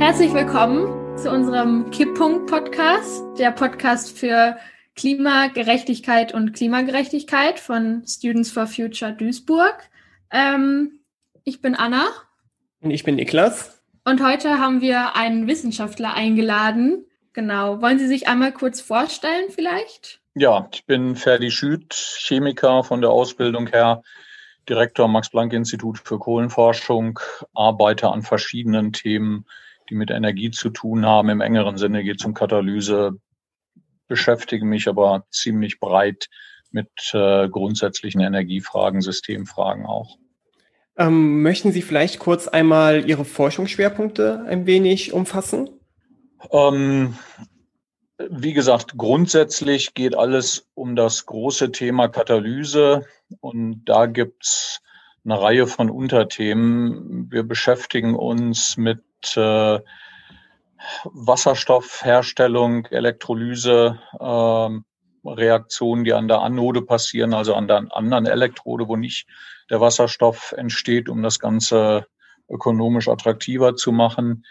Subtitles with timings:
[0.00, 4.56] Herzlich willkommen zu unserem Kipppunkt-Podcast, der Podcast für
[4.96, 9.90] Klimagerechtigkeit und Klimagerechtigkeit von Students for Future Duisburg.
[10.30, 11.00] Ähm,
[11.44, 12.06] ich bin Anna.
[12.80, 13.82] Und ich bin Niklas.
[14.06, 17.04] Und heute haben wir einen Wissenschaftler eingeladen.
[17.34, 17.82] Genau.
[17.82, 20.22] Wollen Sie sich einmal kurz vorstellen vielleicht?
[20.34, 24.02] Ja, ich bin Ferdi Schütt, Chemiker von der Ausbildung her,
[24.66, 27.20] Direktor am Max-Planck-Institut für Kohlenforschung,
[27.52, 29.44] arbeite an verschiedenen Themen,
[29.90, 31.28] die mit Energie zu tun haben.
[31.28, 33.12] Im engeren Sinne geht es um Katalyse,
[34.06, 36.28] beschäftige mich aber ziemlich breit
[36.70, 40.16] mit äh, grundsätzlichen Energiefragen, Systemfragen auch.
[40.96, 45.70] Ähm, möchten Sie vielleicht kurz einmal Ihre Forschungsschwerpunkte ein wenig umfassen?
[46.52, 47.16] Ähm,
[48.28, 53.06] wie gesagt, grundsätzlich geht alles um das große Thema Katalyse
[53.40, 54.80] und da gibt's
[55.24, 57.30] eine Reihe von Unterthemen.
[57.30, 59.00] Wir beschäftigen uns mit
[59.36, 59.80] äh,
[61.04, 68.96] Wasserstoffherstellung, Elektrolyse, äh, Reaktionen, die an der Anode passieren, also an der anderen Elektrode, wo
[68.96, 69.26] nicht
[69.68, 72.06] der Wasserstoff entsteht, um das Ganze
[72.48, 74.44] ökonomisch attraktiver zu machen.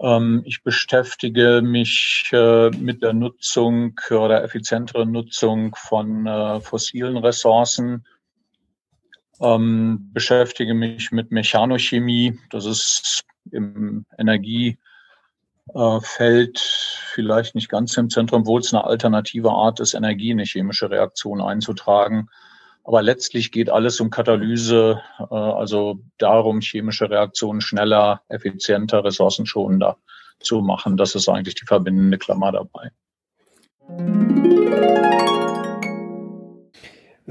[0.00, 8.06] Ähm, ich beschäftige mich äh, mit der Nutzung oder effizienteren Nutzung von äh, fossilen Ressourcen,
[9.40, 12.38] ähm, beschäftige mich mit Mechanochemie.
[12.50, 14.78] Das ist im Energie
[16.00, 20.46] fällt vielleicht nicht ganz im Zentrum, obwohl es eine alternative Art ist, Energie in eine
[20.46, 22.28] chemische Reaktion einzutragen.
[22.84, 29.96] Aber letztlich geht alles um Katalyse, äh, also darum, chemische Reaktionen schneller, effizienter, ressourcenschonender
[30.40, 30.96] zu machen.
[30.96, 32.90] Das ist eigentlich die verbindende Klammer dabei.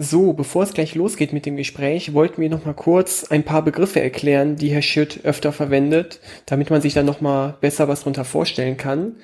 [0.02, 3.66] So, bevor es gleich losgeht mit dem Gespräch, wollten wir noch mal kurz ein paar
[3.66, 7.99] Begriffe erklären, die Herr Schütt öfter verwendet, damit man sich dann noch mal besser was
[7.99, 9.17] darunter vorstellen kann.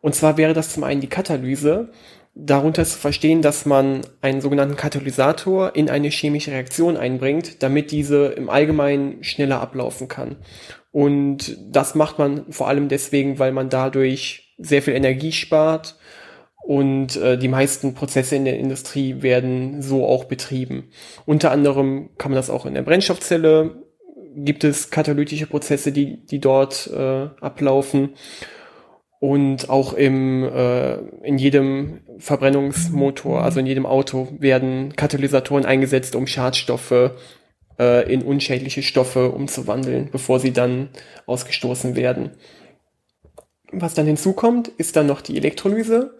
[0.00, 1.90] Und zwar wäre das zum einen die Katalyse.
[2.34, 8.26] Darunter zu verstehen, dass man einen sogenannten Katalysator in eine chemische Reaktion einbringt, damit diese
[8.26, 10.34] im Allgemeinen schneller ablaufen kann.
[10.90, 15.94] Und das macht man vor allem deswegen, weil man dadurch sehr viel Energie spart
[16.66, 20.90] und äh, die meisten Prozesse in der Industrie werden so auch betrieben.
[21.24, 23.84] Unter anderem kann man das auch in der Brennstoffzelle,
[24.34, 28.14] gibt es katalytische Prozesse, die, die dort äh, ablaufen.
[29.20, 36.26] Und auch im, äh, in jedem Verbrennungsmotor, also in jedem Auto, werden Katalysatoren eingesetzt, um
[36.26, 37.12] Schadstoffe
[37.78, 40.88] äh, in unschädliche Stoffe umzuwandeln, bevor sie dann
[41.26, 42.32] ausgestoßen werden.
[43.70, 46.18] Was dann hinzukommt, ist dann noch die Elektrolyse.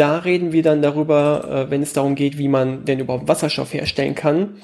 [0.00, 3.74] Da reden wir dann darüber, äh, wenn es darum geht, wie man denn überhaupt Wasserstoff
[3.74, 4.56] herstellen kann.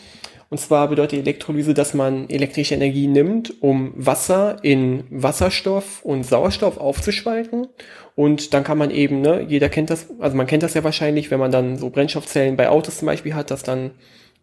[0.49, 6.79] Und zwar bedeutet Elektrolyse, dass man elektrische Energie nimmt, um Wasser in Wasserstoff und Sauerstoff
[6.79, 7.67] aufzuspalten.
[8.15, 11.31] Und dann kann man eben, ne, jeder kennt das, also man kennt das ja wahrscheinlich,
[11.31, 13.91] wenn man dann so Brennstoffzellen bei Autos zum Beispiel hat, dass dann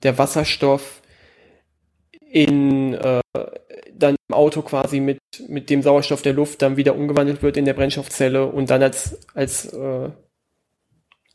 [0.04, 1.02] der Wasserstoff
[2.30, 3.22] in äh,
[3.96, 5.18] dann im Auto quasi mit,
[5.48, 9.18] mit dem Sauerstoff der Luft dann wieder umgewandelt wird in der Brennstoffzelle und dann als,
[9.34, 10.10] als äh,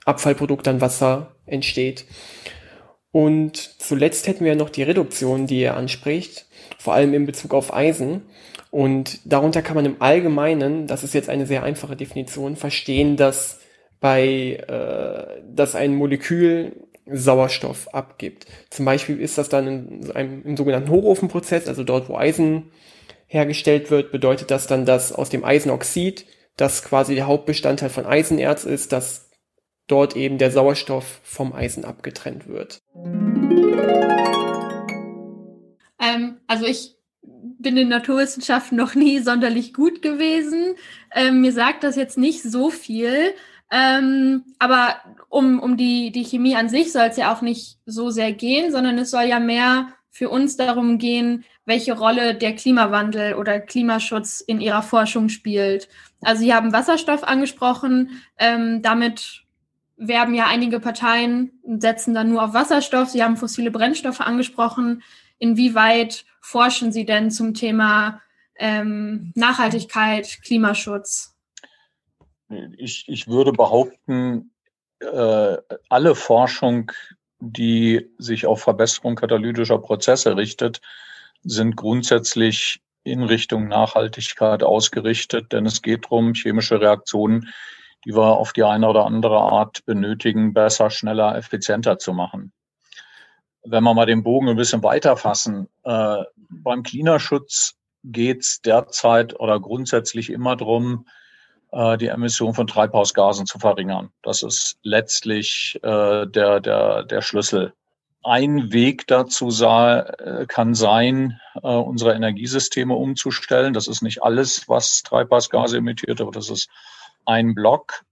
[0.09, 2.05] Abfallprodukt dann Wasser entsteht.
[3.11, 6.47] Und zuletzt hätten wir noch die Reduktion, die er anspricht,
[6.79, 8.23] vor allem in Bezug auf Eisen.
[8.71, 13.61] Und darunter kann man im Allgemeinen, das ist jetzt eine sehr einfache Definition, verstehen, dass
[14.01, 16.73] bei, äh, dass ein Molekül
[17.11, 18.47] Sauerstoff abgibt.
[18.71, 22.71] Zum Beispiel ist das dann in einem, im sogenannten Hochofenprozess, also dort, wo Eisen
[23.27, 26.27] hergestellt wird, bedeutet das dann, dass aus dem Eisenoxid,
[26.57, 29.28] das quasi der Hauptbestandteil von Eisenerz ist, dass
[29.89, 32.79] dort eben der Sauerstoff vom Eisen abgetrennt wird.
[36.01, 40.77] Ähm, also ich bin in Naturwissenschaften noch nie sonderlich gut gewesen.
[41.13, 43.35] Ähm, mir sagt das jetzt nicht so viel.
[43.71, 44.97] Ähm, aber
[45.29, 48.73] um, um die, die Chemie an sich soll es ja auch nicht so sehr gehen,
[48.73, 54.41] sondern es soll ja mehr für uns darum gehen, welche Rolle der Klimawandel oder Klimaschutz
[54.41, 55.89] in Ihrer Forschung spielt.
[56.23, 58.23] Also Sie haben Wasserstoff angesprochen.
[58.39, 59.45] Ähm, damit
[59.99, 63.09] werben ja einige Parteien setzen dann nur auf Wasserstoff.
[63.09, 65.03] Sie haben fossile Brennstoffe angesprochen.
[65.39, 68.21] Inwieweit forschen Sie denn zum Thema
[68.57, 71.37] ähm, Nachhaltigkeit, Klimaschutz?
[72.77, 74.53] Ich, ich würde behaupten,
[75.01, 75.57] äh,
[75.89, 76.91] alle Forschung,
[77.41, 80.81] die sich auf Verbesserung katalytischer Prozesse richtet,
[81.43, 87.49] sind grundsätzlich in Richtung Nachhaltigkeit ausgerichtet, denn es geht darum, chemische Reaktionen
[88.09, 92.53] die wir auf die eine oder andere Art benötigen, besser, schneller, effizienter zu machen.
[93.65, 97.75] Wenn wir mal den Bogen ein bisschen weiter fassen, äh, beim Klimaschutz
[98.05, 101.07] geht es derzeit oder grundsätzlich immer darum,
[101.71, 104.09] äh, die Emission von Treibhausgasen zu verringern.
[104.23, 107.75] Das ist letztlich äh, der, der, der Schlüssel.
[108.25, 113.75] Ein Weg dazu sah, äh, kann sein, äh, unsere Energiesysteme umzustellen.
[113.75, 116.71] Das ist nicht alles, was Treibhausgase emittiert, aber das ist
[117.29, 118.05] ein Block.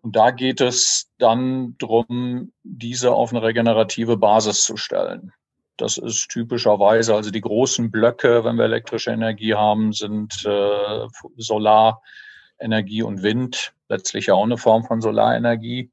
[0.00, 5.32] Und da geht es dann darum, diese auf eine regenerative Basis zu stellen.
[5.76, 11.06] Das ist typischerweise, also die großen Blöcke, wenn wir elektrische Energie haben, sind äh,
[11.36, 15.90] Solarenergie und Wind, letztlich ja auch eine Form von Solarenergie.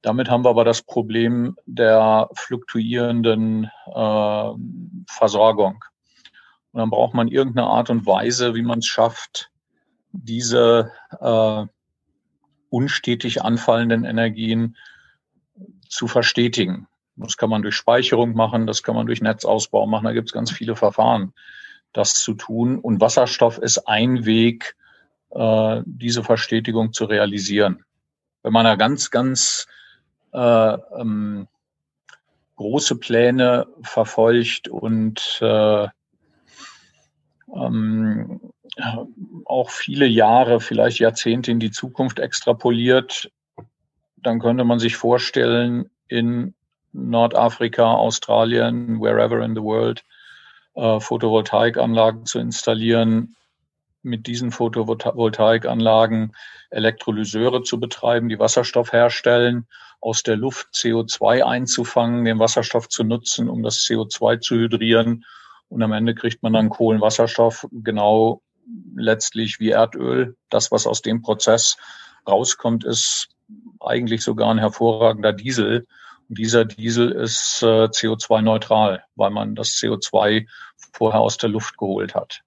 [0.00, 4.50] Damit haben wir aber das Problem der fluktuierenden äh,
[5.08, 5.84] Versorgung.
[6.72, 9.50] Und dann braucht man irgendeine Art und Weise, wie man es schafft,
[10.12, 11.66] diese äh,
[12.70, 14.76] unstetig anfallenden Energien
[15.88, 16.86] zu verstetigen.
[17.16, 20.04] Das kann man durch Speicherung machen, das kann man durch Netzausbau machen.
[20.04, 21.32] Da gibt es ganz viele Verfahren,
[21.92, 22.78] das zu tun.
[22.78, 24.76] Und Wasserstoff ist ein Weg,
[25.30, 27.84] äh, diese Verstetigung zu realisieren.
[28.42, 29.66] Wenn man da ganz, ganz
[30.32, 31.48] äh, ähm,
[32.56, 35.88] große Pläne verfolgt und äh,
[37.54, 38.40] ähm,
[39.44, 43.30] auch viele Jahre, vielleicht Jahrzehnte in die Zukunft extrapoliert,
[44.16, 46.54] dann könnte man sich vorstellen, in
[46.92, 50.04] Nordafrika, Australien, wherever in the world,
[50.74, 53.36] äh, Photovoltaikanlagen zu installieren,
[54.02, 56.34] mit diesen Photovoltaikanlagen
[56.70, 59.66] Elektrolyseure zu betreiben, die Wasserstoff herstellen,
[60.00, 65.24] aus der Luft CO2 einzufangen, den Wasserstoff zu nutzen, um das CO2 zu hydrieren.
[65.68, 68.42] Und am Ende kriegt man dann Kohlenwasserstoff, genau
[68.96, 70.36] letztlich wie Erdöl.
[70.50, 71.76] Das, was aus dem Prozess
[72.26, 73.28] rauskommt, ist
[73.80, 75.86] eigentlich sogar ein hervorragender Diesel.
[76.28, 80.46] Und dieser Diesel ist äh, CO2-neutral, weil man das CO2
[80.92, 82.42] vorher aus der Luft geholt hat.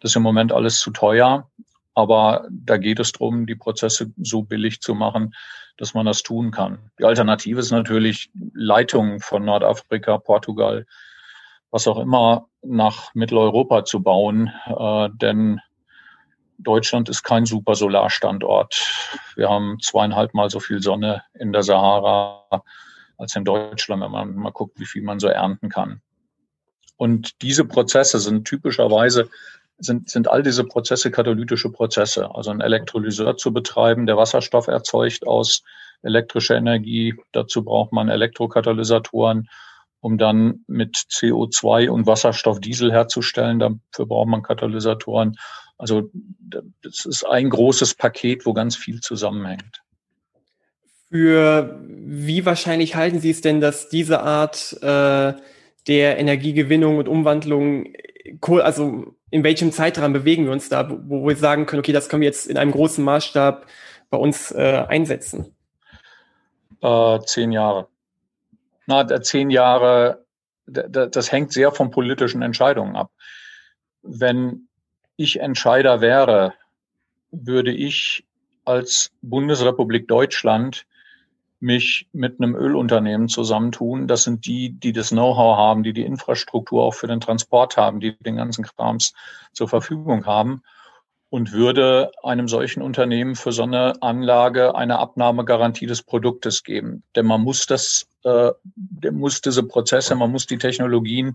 [0.00, 1.48] Das ist im Moment alles zu teuer,
[1.94, 5.34] aber da geht es darum, die Prozesse so billig zu machen,
[5.76, 6.90] dass man das tun kann.
[6.98, 10.86] Die Alternative ist natürlich Leitungen von Nordafrika, Portugal,
[11.70, 15.60] was auch immer nach Mitteleuropa zu bauen, äh, denn
[16.58, 19.18] Deutschland ist kein super Solarstandort.
[19.34, 22.62] Wir haben zweieinhalb Mal so viel Sonne in der Sahara
[23.18, 26.00] als in Deutschland, wenn man mal guckt, wie viel man so ernten kann.
[26.96, 29.28] Und diese Prozesse sind typischerweise
[29.78, 32.32] sind, sind all diese Prozesse katalytische Prozesse.
[32.34, 35.62] Also ein Elektrolyseur zu betreiben, der Wasserstoff erzeugt aus
[36.02, 37.14] elektrischer Energie.
[37.32, 39.48] Dazu braucht man Elektrokatalysatoren,
[40.02, 43.60] um dann mit CO2 und Wasserstoff Diesel herzustellen.
[43.60, 45.36] Dafür braucht man Katalysatoren.
[45.78, 46.10] Also
[46.82, 49.82] das ist ein großes Paket, wo ganz viel zusammenhängt.
[51.08, 55.34] Für wie wahrscheinlich halten Sie es denn, dass diese Art äh,
[55.86, 57.92] der Energiegewinnung und Umwandlung,
[58.40, 62.22] also in welchem Zeitrahmen bewegen wir uns da, wo wir sagen können, okay, das können
[62.22, 63.66] wir jetzt in einem großen Maßstab
[64.10, 65.54] bei uns äh, einsetzen?
[66.80, 67.86] Äh, zehn Jahre.
[68.86, 70.24] Na, zehn Jahre,
[70.66, 73.10] das hängt sehr von politischen Entscheidungen ab.
[74.02, 74.68] Wenn
[75.16, 76.54] ich Entscheider wäre,
[77.30, 78.24] würde ich
[78.64, 80.86] als Bundesrepublik Deutschland
[81.60, 84.08] mich mit einem Ölunternehmen zusammentun.
[84.08, 88.00] Das sind die, die das Know-how haben, die die Infrastruktur auch für den Transport haben,
[88.00, 89.14] die den ganzen Krams
[89.52, 90.62] zur Verfügung haben
[91.32, 97.04] und würde einem solchen Unternehmen für so eine Anlage eine Abnahmegarantie des Produktes geben.
[97.16, 98.50] Denn man muss das, äh,
[99.10, 101.34] muss diese Prozesse, man muss die Technologien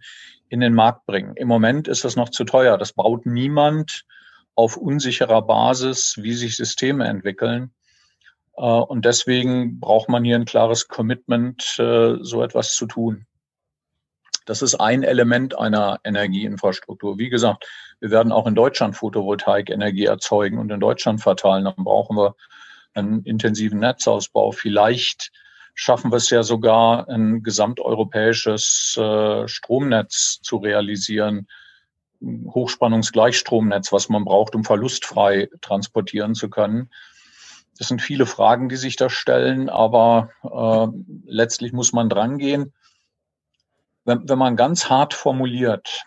[0.50, 1.36] in den Markt bringen.
[1.36, 2.78] Im Moment ist das noch zu teuer.
[2.78, 4.06] Das baut niemand
[4.54, 7.72] auf unsicherer Basis, wie sich Systeme entwickeln.
[8.56, 13.26] Äh, und deswegen braucht man hier ein klares Commitment, äh, so etwas zu tun.
[14.48, 17.18] Das ist ein Element einer Energieinfrastruktur.
[17.20, 17.68] Wie gesagt,
[18.00, 21.66] wir werden auch in Deutschland Photovoltaik-Energie erzeugen und in Deutschland verteilen.
[21.66, 22.36] Dann brauchen wir
[22.94, 24.54] einen intensiven Netzausbau.
[24.54, 25.34] Vielleicht
[25.76, 31.48] schaffen wir es ja sogar, ein gesamteuropäisches äh, Stromnetz zu realisieren.
[32.24, 36.90] Hochspannungsgleichstromnetz, was man braucht, um verlustfrei transportieren zu können.
[37.78, 40.88] Das sind viele Fragen, die sich da stellen, aber äh,
[41.26, 42.74] letztlich muss man drangehen.
[44.08, 46.06] Wenn, wenn man ganz hart formuliert,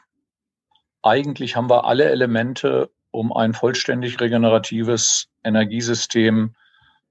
[1.03, 6.55] eigentlich haben wir alle Elemente, um ein vollständig regeneratives Energiesystem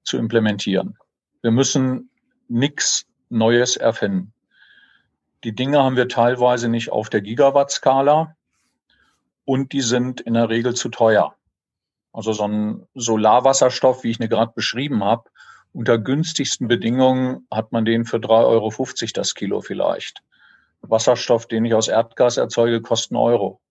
[0.02, 0.98] zu implementieren.
[1.44, 2.10] Wir müssen
[2.48, 4.34] nichts Neues erfinden.
[5.44, 8.36] Die Dinge haben wir teilweise nicht auf der Gigawatt-Skala
[9.46, 11.36] und die sind in der Regel zu teuer.
[12.14, 15.30] Also so ein Solarwasserstoff, wie ich ihn gerade beschrieben habe,
[15.72, 20.24] unter günstigsten Bedingungen hat man den für 3,50 Euro das Kilo vielleicht.
[20.82, 23.62] Wasserstoff, den ich aus Erdgas erzeuge, kostet einen Euro.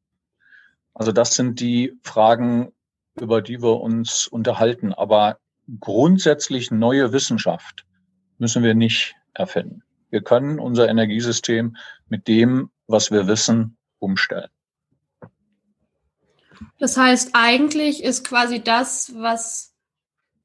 [0.94, 2.72] Also das sind die Fragen,
[3.20, 4.92] über die wir uns unterhalten.
[4.92, 5.38] Aber
[5.80, 7.86] grundsätzlich neue Wissenschaft
[8.38, 9.82] müssen wir nicht erfinden.
[10.10, 11.76] Wir können unser Energiesystem
[12.08, 14.48] mit dem, was wir wissen, umstellen.
[16.78, 19.74] Das heißt, eigentlich ist quasi das, was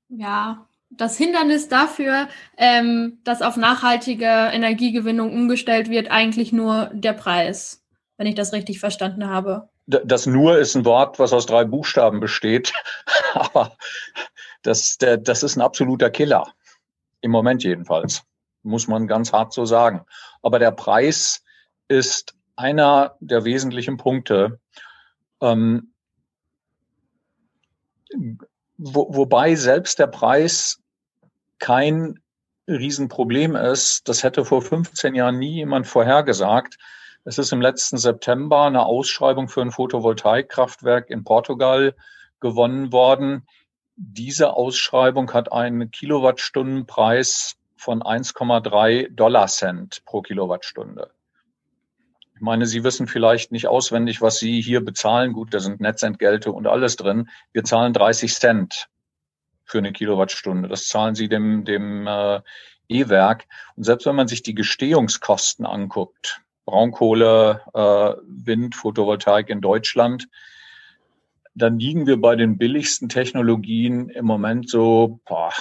[0.10, 0.68] ja
[0.98, 7.84] das Hindernis dafür, ähm, dass auf nachhaltige Energiegewinnung umgestellt wird, eigentlich nur der Preis,
[8.18, 9.70] wenn ich das richtig verstanden habe.
[9.86, 12.74] Das nur ist ein Wort, was aus drei Buchstaben besteht,
[13.34, 13.76] aber
[14.62, 16.54] das, das ist ein absoluter Killer.
[17.22, 18.24] Im Moment jedenfalls,
[18.64, 20.06] muss man ganz hart so sagen.
[20.42, 21.44] Aber der Preis
[21.88, 24.60] ist einer der wesentlichen Punkte.
[25.42, 25.94] Ähm,
[28.78, 30.83] wo, wobei selbst der Preis
[31.64, 32.20] kein
[32.68, 34.10] Riesenproblem ist.
[34.10, 36.78] Das hätte vor 15 Jahren nie jemand vorhergesagt.
[37.24, 41.96] Es ist im letzten September eine Ausschreibung für ein Photovoltaikkraftwerk in Portugal
[42.42, 43.48] gewonnen worden.
[43.96, 51.12] Diese Ausschreibung hat einen Kilowattstundenpreis von 1,3 Dollar Cent pro Kilowattstunde.
[52.36, 55.32] Ich meine, Sie wissen vielleicht nicht auswendig, was Sie hier bezahlen.
[55.32, 57.30] Gut, da sind Netzentgelte und alles drin.
[57.54, 58.90] Wir zahlen 30 Cent
[59.66, 60.68] für eine Kilowattstunde.
[60.68, 62.42] Das zahlen Sie dem, dem äh,
[62.90, 63.46] E-Werk.
[63.76, 70.28] Und selbst wenn man sich die Gestehungskosten anguckt, Braunkohle, äh, Wind, Photovoltaik in Deutschland,
[71.56, 75.52] dann liegen wir bei den billigsten Technologien im Moment so, boah,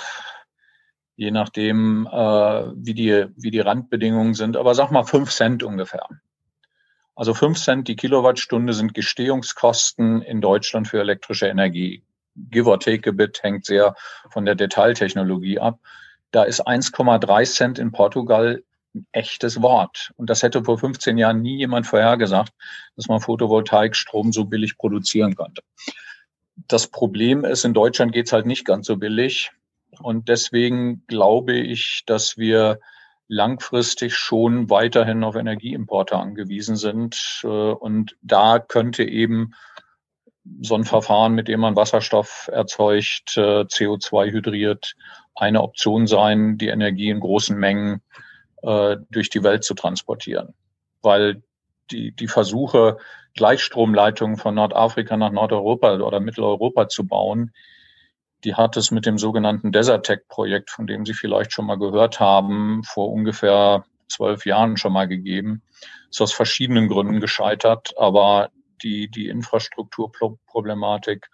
[1.17, 6.09] je nachdem, äh, wie, die, wie die Randbedingungen sind, aber sag mal fünf Cent ungefähr.
[7.15, 12.03] Also fünf Cent die Kilowattstunde sind Gestehungskosten in Deutschland für elektrische Energie.
[12.37, 13.95] Give or take a bit hängt sehr
[14.31, 15.79] von der Detailtechnologie ab.
[16.31, 18.63] Da ist 1,3 Cent in Portugal
[18.95, 20.13] ein echtes Wort.
[20.17, 22.53] Und das hätte vor 15 Jahren nie jemand vorhergesagt,
[22.97, 25.63] dass man Photovoltaikstrom so billig produzieren könnte.
[26.69, 29.51] Das Problem ist, in Deutschland geht's halt nicht ganz so billig.
[30.01, 32.81] Und deswegen glaube ich, dass wir
[33.29, 37.41] langfristig schon weiterhin auf Energieimporte angewiesen sind.
[37.45, 39.55] Äh, und da könnte eben
[40.61, 44.95] so ein Verfahren, mit dem man Wasserstoff erzeugt, äh, CO2 hydriert,
[45.35, 48.03] eine Option sein, die Energie in großen Mengen
[48.63, 50.55] äh, durch die Welt zu transportieren.
[51.01, 51.43] Weil
[51.91, 52.99] die, die Versuche,
[53.35, 57.53] Gleichstromleitungen von Nordafrika nach Nordeuropa oder Mitteleuropa zu bauen,
[58.45, 62.83] die hat es mit dem sogenannten Desertec-Projekt, von dem Sie vielleicht schon mal gehört haben,
[62.85, 65.63] vor ungefähr zwölf Jahren schon mal gegeben.
[66.11, 68.51] Ist aus verschiedenen Gründen gescheitert, aber
[68.83, 71.29] die, die Infrastrukturproblematik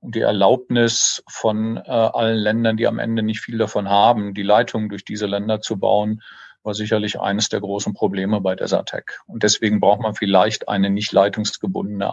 [0.00, 4.42] und die Erlaubnis von äh, allen Ländern, die am Ende nicht viel davon haben, die
[4.42, 6.22] Leitungen durch diese Länder zu bauen,
[6.62, 9.20] war sicherlich eines der großen Probleme bei Desertec.
[9.26, 12.12] Und deswegen braucht man vielleicht eine nicht leitungsgebundene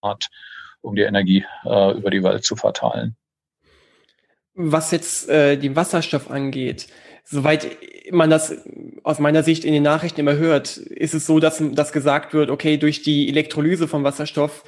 [0.00, 0.28] Art,
[0.80, 3.16] um die Energie äh, über die Welt zu verteilen.
[4.54, 6.88] Was jetzt äh, den Wasserstoff angeht,
[7.24, 7.76] soweit
[8.10, 8.56] man das
[9.02, 12.50] aus meiner Sicht in den Nachrichten immer hört, ist es so, dass, dass gesagt wird,
[12.50, 14.64] okay, durch die Elektrolyse von Wasserstoff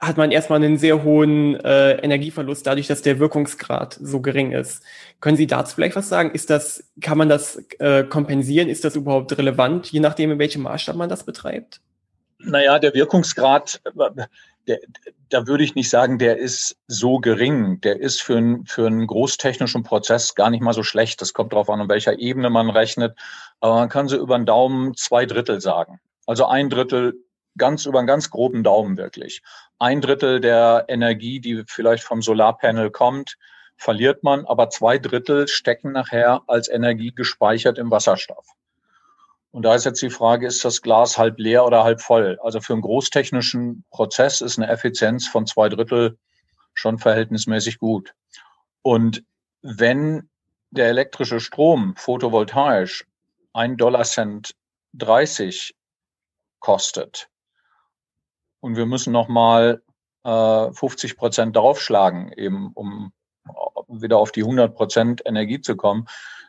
[0.00, 4.82] hat man erstmal einen sehr hohen äh, Energieverlust, dadurch, dass der Wirkungsgrad so gering ist.
[5.20, 6.32] Können Sie dazu vielleicht was sagen?
[6.32, 8.68] Ist das, kann man das äh, kompensieren?
[8.68, 11.80] Ist das überhaupt relevant, je nachdem, in welchem Maßstab man das betreibt?
[12.38, 13.80] Naja, der Wirkungsgrad,
[14.66, 14.80] der,
[15.28, 17.80] da würde ich nicht sagen, der ist so gering.
[17.80, 21.20] Der ist für, ein, für einen großtechnischen Prozess gar nicht mal so schlecht.
[21.20, 23.16] Das kommt darauf an, an welcher Ebene man rechnet.
[23.60, 26.00] Aber man kann so über den Daumen zwei Drittel sagen.
[26.26, 27.14] Also ein Drittel
[27.56, 29.42] ganz über einen ganz groben Daumen wirklich.
[29.78, 33.36] Ein Drittel der Energie, die vielleicht vom Solarpanel kommt,
[33.76, 38.53] verliert man, aber zwei Drittel stecken nachher als Energie gespeichert im Wasserstoff.
[39.54, 42.40] Und da ist jetzt die Frage, ist das Glas halb leer oder halb voll?
[42.42, 46.18] Also für einen großtechnischen Prozess ist eine Effizienz von zwei Drittel
[46.72, 48.16] schon verhältnismäßig gut.
[48.82, 49.22] Und
[49.62, 50.28] wenn
[50.70, 53.06] der elektrische Strom photovoltaisch
[53.52, 54.56] ein Dollar Cent
[54.94, 55.76] 30
[56.58, 57.28] kostet
[58.58, 59.84] und wir müssen nochmal
[60.24, 63.12] äh, 50 Prozent draufschlagen, eben um
[64.02, 66.06] wieder auf die 100 Prozent Energie zu kommen,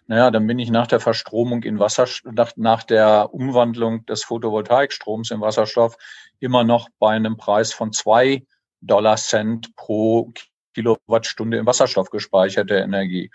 [0.08, 5.32] naja, dann bin ich nach der Verstromung in Wasserstoff, nach, nach der Umwandlung des Photovoltaikstroms
[5.32, 5.98] in Wasserstoff
[6.40, 8.46] immer noch bei einem Preis von zwei
[8.82, 10.32] Dollar Cent pro
[10.76, 13.32] Kilowattstunde in Wasserstoff gespeicherte Energie.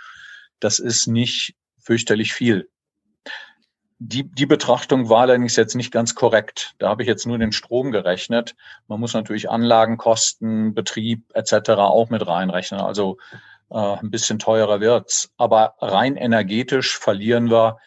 [0.61, 2.69] Das ist nicht fürchterlich viel.
[3.99, 6.75] Die, die Betrachtung war allerdings jetzt nicht ganz korrekt.
[6.79, 8.55] Da habe ich jetzt nur den Strom gerechnet.
[8.87, 11.71] Man muss natürlich Anlagenkosten, Betrieb etc.
[11.71, 12.81] auch mit reinrechnen.
[12.81, 13.19] Also
[13.71, 15.33] äh, ein bisschen teurer wird's.
[15.37, 17.79] Aber rein energetisch verlieren wir,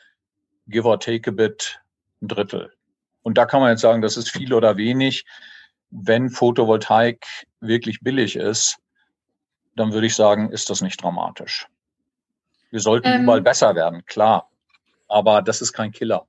[0.67, 1.81] give or take a bit,
[2.21, 2.71] ein Drittel.
[3.21, 5.25] Und da kann man jetzt sagen, das ist viel oder wenig.
[5.93, 7.25] wenn Photovoltaik
[7.59, 8.77] wirklich billig ist,
[9.75, 11.67] dann würde ich sagen, ist das nicht dramatisch.
[12.71, 14.49] Wir sollten ähm, überall besser werden, klar.
[15.07, 16.25] Aber das ist kein Killer.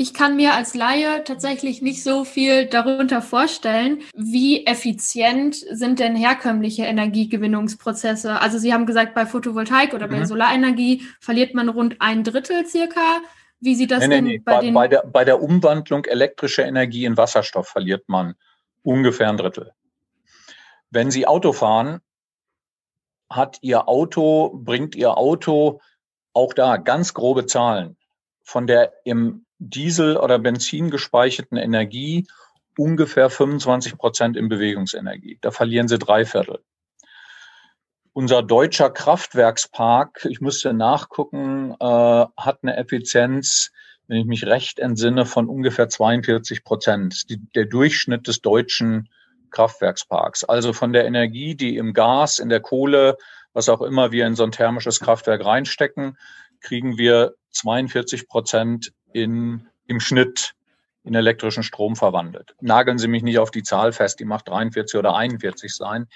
[0.00, 4.02] Ich kann mir als Laie tatsächlich nicht so viel darunter vorstellen.
[4.14, 8.40] Wie effizient sind denn herkömmliche Energiegewinnungsprozesse?
[8.40, 10.12] Also Sie haben gesagt, bei Photovoltaik oder mhm.
[10.12, 13.20] bei Solarenergie verliert man rund ein Drittel circa.
[13.58, 16.64] Wie sieht das nee, denn nee, bei, bei, den bei der, bei der Umwandlung elektrischer
[16.64, 18.36] Energie in Wasserstoff verliert man
[18.82, 19.72] ungefähr ein Drittel.
[20.90, 22.00] Wenn Sie Auto fahren,
[23.28, 25.80] hat Ihr Auto, bringt Ihr Auto
[26.34, 27.96] auch da ganz grobe Zahlen
[28.44, 32.26] von der im Diesel oder Benzin gespeicherten Energie
[32.76, 35.38] ungefähr 25 Prozent in Bewegungsenergie.
[35.40, 36.60] Da verlieren Sie drei Viertel.
[38.12, 43.70] Unser deutscher Kraftwerkspark, ich müsste nachgucken, äh, hat eine Effizienz,
[44.06, 47.26] wenn ich mich recht entsinne, von ungefähr 42 Prozent.
[47.54, 49.08] der Durchschnitt des deutschen
[49.50, 50.44] Kraftwerksparks.
[50.44, 53.16] Also von der Energie, die im Gas, in der Kohle,
[53.52, 56.16] was auch immer wir in so ein thermisches Kraftwerk reinstecken,
[56.60, 60.54] kriegen wir 42 Prozent in, im Schnitt
[61.04, 62.54] in elektrischen Strom verwandelt.
[62.60, 66.06] Nageln Sie mich nicht auf die Zahl fest, die macht 43 oder 41 sein.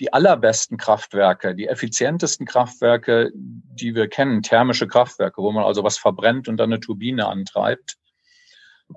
[0.00, 5.98] Die allerbesten Kraftwerke, die effizientesten Kraftwerke, die wir kennen, thermische Kraftwerke, wo man also was
[5.98, 7.98] verbrennt und dann eine Turbine antreibt,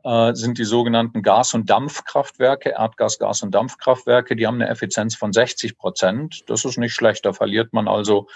[0.04, 4.36] äh, sind die sogenannten Gas- und Dampfkraftwerke, Erdgas, Gas- und Dampfkraftwerke.
[4.36, 6.50] Die haben eine Effizienz von 60 Prozent.
[6.50, 7.26] Das ist nicht schlecht.
[7.26, 8.28] Da verliert man also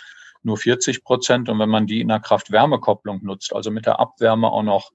[0.43, 1.49] nur 40 Prozent.
[1.49, 4.91] Und wenn man die in der Kraft-Wärme-Kopplung nutzt, also mit der Abwärme auch noch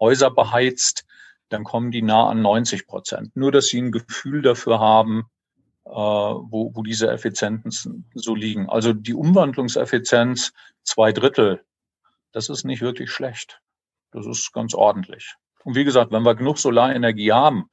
[0.00, 1.04] Häuser beheizt,
[1.48, 3.36] dann kommen die nah an 90 Prozent.
[3.36, 5.24] Nur, dass sie ein Gefühl dafür haben,
[5.84, 8.68] äh, wo, wo diese Effizienzen so liegen.
[8.68, 11.62] Also die Umwandlungseffizienz zwei Drittel,
[12.32, 13.60] das ist nicht wirklich schlecht.
[14.12, 15.34] Das ist ganz ordentlich.
[15.64, 17.70] Und wie gesagt, wenn wir genug Solarenergie haben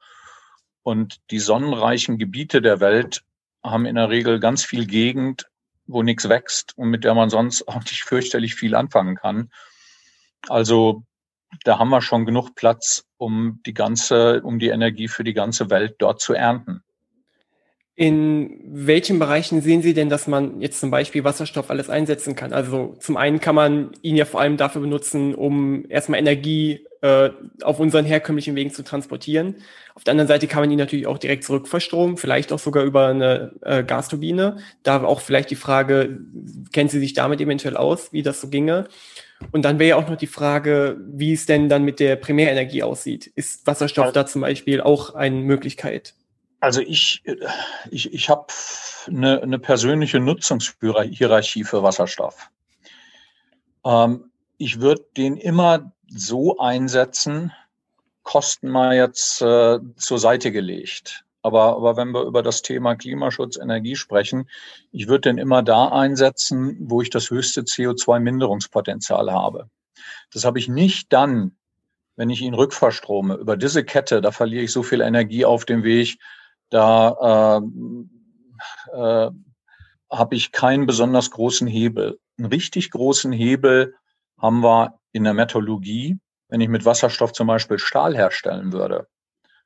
[0.82, 3.22] und die sonnenreichen Gebiete der Welt
[3.62, 5.50] haben in der Regel ganz viel Gegend,
[5.90, 9.50] wo nichts wächst und mit der man sonst auch nicht fürchterlich viel anfangen kann.
[10.48, 11.04] Also
[11.64, 15.68] da haben wir schon genug Platz, um die ganze, um die Energie für die ganze
[15.70, 16.82] Welt dort zu ernten.
[18.00, 22.54] In welchen Bereichen sehen Sie denn, dass man jetzt zum Beispiel Wasserstoff alles einsetzen kann?
[22.54, 27.28] Also zum einen kann man ihn ja vor allem dafür benutzen, um erstmal Energie äh,
[27.60, 29.56] auf unseren herkömmlichen Wegen zu transportieren.
[29.94, 33.08] Auf der anderen Seite kann man ihn natürlich auch direkt zurückverstromen, vielleicht auch sogar über
[33.08, 34.56] eine äh, Gasturbine.
[34.82, 36.20] Da auch vielleicht die Frage,
[36.72, 38.88] kennen Sie sich damit eventuell aus, wie das so ginge?
[39.52, 42.82] Und dann wäre ja auch noch die Frage, wie es denn dann mit der Primärenergie
[42.82, 43.26] aussieht.
[43.26, 46.14] Ist Wasserstoff da zum Beispiel auch eine Möglichkeit?
[46.60, 47.22] Also ich,
[47.90, 48.46] ich, ich habe
[49.06, 52.50] eine, eine persönliche Nutzungshierarchie für Wasserstoff.
[53.84, 57.52] Ähm, ich würde den immer so einsetzen,
[58.22, 61.24] Kosten mal jetzt äh, zur Seite gelegt.
[61.42, 64.48] Aber, aber wenn wir über das Thema Klimaschutz, Energie sprechen,
[64.92, 69.70] ich würde den immer da einsetzen, wo ich das höchste CO2-Minderungspotenzial habe.
[70.32, 71.56] Das habe ich nicht dann,
[72.16, 73.36] wenn ich ihn rückverstrome.
[73.36, 76.18] Über diese Kette, da verliere ich so viel Energie auf dem Weg,
[76.70, 77.60] da äh,
[78.96, 79.30] äh,
[80.10, 82.18] habe ich keinen besonders großen Hebel.
[82.38, 83.94] Einen richtig großen Hebel
[84.38, 89.06] haben wir in der Metallurgie, wenn ich mit Wasserstoff zum Beispiel Stahl herstellen würde.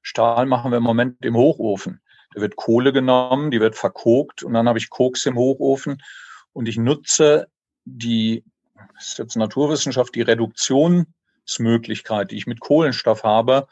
[0.03, 2.01] Stahl machen wir im Moment im Hochofen.
[2.35, 6.03] Da wird Kohle genommen, die wird verkokt und dann habe ich Koks im Hochofen
[6.53, 7.49] und ich nutze
[7.85, 8.45] die,
[8.95, 13.67] das ist jetzt Naturwissenschaft, die Reduktionsmöglichkeit, die ich mit Kohlenstoff habe,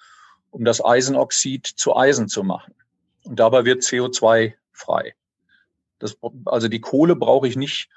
[0.50, 2.74] um das Eisenoxid zu Eisen zu machen.
[3.24, 5.14] Und dabei wird CO2 frei.
[5.98, 7.88] Das, also die Kohle brauche ich nicht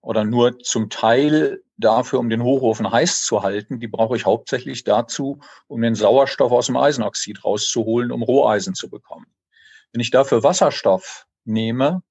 [0.00, 3.80] oder nur zum Teil dafür, um den Hochofen heiß zu halten.
[3.80, 8.90] Die brauche ich hauptsächlich dazu, um den Sauerstoff aus dem Eisenoxid rauszuholen, um Roheisen zu
[8.90, 9.26] bekommen.
[9.92, 12.02] Wenn ich dafür Wasserstoff nehme,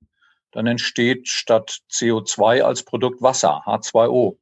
[0.52, 4.38] dann entsteht statt CO2 als Produkt Wasser, H2O.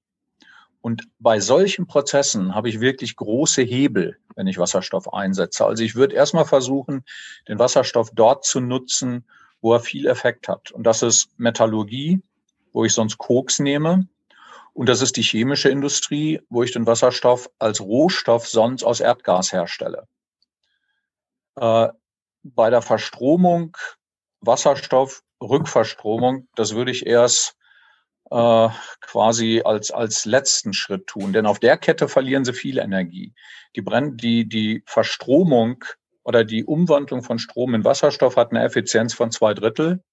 [0.85, 5.65] Und bei solchen Prozessen habe ich wirklich große Hebel, wenn ich Wasserstoff einsetze.
[5.65, 7.03] Also ich würde erstmal versuchen,
[7.47, 9.27] den Wasserstoff dort zu nutzen,
[9.61, 10.69] wo er viel Effekt hat.
[10.69, 12.21] Und das ist Metallurgie,
[12.71, 14.07] wo ich sonst Koks nehme.
[14.73, 19.51] Und das ist die chemische Industrie, wo ich den Wasserstoff als Rohstoff sonst aus Erdgas
[19.51, 20.07] herstelle.
[21.55, 21.87] Äh,
[22.43, 23.75] bei der Verstromung,
[24.39, 27.57] Wasserstoff, Rückverstromung, das würde ich erst
[28.31, 28.69] äh,
[29.01, 31.33] quasi als, als letzten Schritt tun.
[31.33, 33.33] Denn auf der Kette verlieren sie viel Energie.
[33.75, 35.83] Die, Brenn die, die Verstromung
[36.23, 40.03] oder die Umwandlung von Strom in Wasserstoff hat eine Effizienz von zwei Drittel.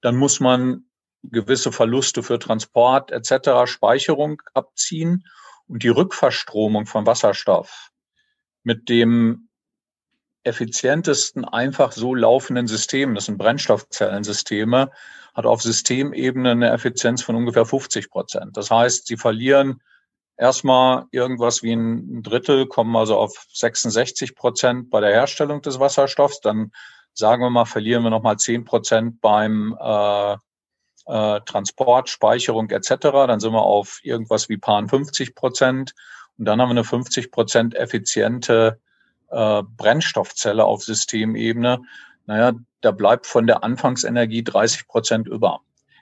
[0.00, 0.86] Dann muss man
[1.22, 5.24] gewisse Verluste für Transport etc., Speicherung abziehen
[5.68, 7.90] und die Rückverstromung von Wasserstoff
[8.64, 9.48] mit dem
[10.44, 14.90] effizientesten einfach so laufenden Systemen, das sind Brennstoffzellensysteme,
[15.34, 18.56] hat auf Systemebene eine Effizienz von ungefähr 50 Prozent.
[18.56, 19.80] Das heißt, sie verlieren
[20.36, 26.40] erstmal irgendwas wie ein Drittel, kommen also auf 66 Prozent bei der Herstellung des Wasserstoffs.
[26.40, 26.72] Dann
[27.14, 30.32] sagen wir mal, verlieren wir nochmal 10 Prozent beim äh,
[31.06, 32.96] äh, Transport, Speicherung etc.
[33.00, 35.94] Dann sind wir auf irgendwas wie paar 50 Prozent.
[36.38, 38.80] Und dann haben wir eine 50 Prozent effiziente
[39.32, 41.82] äh, Brennstoffzelle auf Systemebene.
[42.26, 45.60] Naja, da bleibt von der Anfangsenergie 30 Prozent über.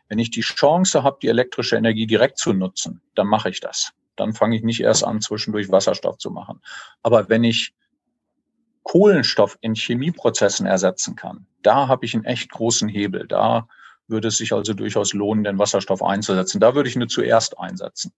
[0.08, 3.92] Wenn ich die Chance habe, die elektrische Energie direkt zu nutzen, dann mache ich das.
[4.16, 6.60] Dann fange ich nicht erst an, zwischendurch Wasserstoff zu machen.
[7.02, 7.72] Aber wenn ich
[8.82, 13.28] Kohlenstoff in Chemieprozessen ersetzen kann, da habe ich einen echt großen Hebel.
[13.28, 13.68] Da
[14.08, 16.60] würde es sich also durchaus lohnen, den Wasserstoff einzusetzen.
[16.60, 18.12] Da würde ich ihn zuerst einsetzen.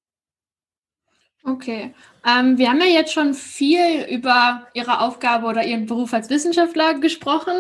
[1.45, 1.93] Okay.
[2.25, 6.95] Ähm, wir haben ja jetzt schon viel über Ihre Aufgabe oder Ihren Beruf als Wissenschaftler
[6.95, 7.57] gesprochen.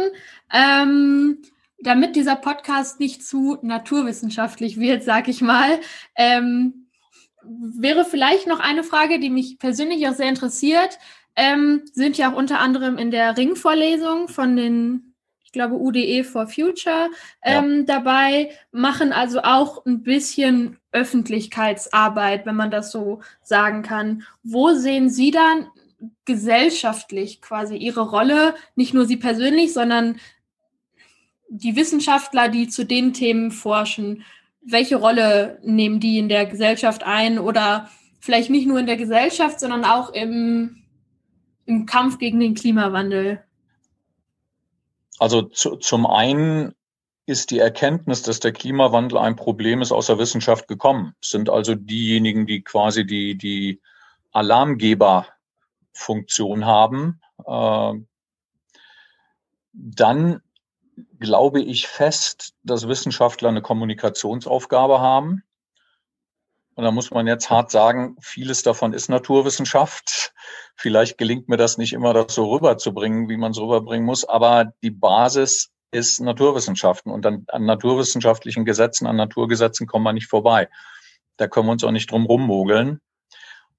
[0.53, 1.39] Ähm,
[1.81, 5.81] damit dieser Podcast nicht zu naturwissenschaftlich wird, sag ich mal,
[6.15, 6.87] ähm,
[7.45, 10.99] wäre vielleicht noch eine Frage, die mich persönlich auch sehr interessiert.
[11.35, 15.12] Ähm, sind ja auch unter anderem in der Ringvorlesung von den
[15.53, 17.11] ich glaube, UDE for Future
[17.43, 17.99] ähm, ja.
[17.99, 24.23] dabei, machen also auch ein bisschen Öffentlichkeitsarbeit, wenn man das so sagen kann.
[24.43, 25.67] Wo sehen Sie dann
[26.25, 30.19] gesellschaftlich quasi Ihre Rolle, nicht nur Sie persönlich, sondern
[31.51, 34.25] die Wissenschaftler, die zu den Themen forschen?
[34.63, 39.61] Welche Rolle nehmen die in der Gesellschaft ein oder vielleicht nicht nur in der Gesellschaft,
[39.61, 40.83] sondern auch im,
[41.67, 43.45] im Kampf gegen den Klimawandel?
[45.19, 46.75] Also zu, zum einen
[47.27, 51.15] ist die Erkenntnis, dass der Klimawandel ein Problem ist, aus der Wissenschaft gekommen.
[51.21, 53.81] Es sind also diejenigen, die quasi die, die
[54.33, 57.21] Alarmgeberfunktion haben.
[57.47, 57.93] Äh,
[59.73, 60.43] dann
[61.19, 65.43] glaube ich fest, dass Wissenschaftler eine Kommunikationsaufgabe haben.
[66.75, 70.35] Und da muss man jetzt hart sagen, vieles davon ist Naturwissenschaft.
[70.75, 74.25] Vielleicht gelingt mir das nicht immer, das so rüberzubringen, wie man es rüberbringen muss.
[74.25, 77.13] Aber die Basis ist Naturwissenschaften.
[77.13, 80.69] Und an, an naturwissenschaftlichen Gesetzen, an Naturgesetzen kommen wir nicht vorbei.
[81.37, 83.01] Da können wir uns auch nicht drum rummogeln.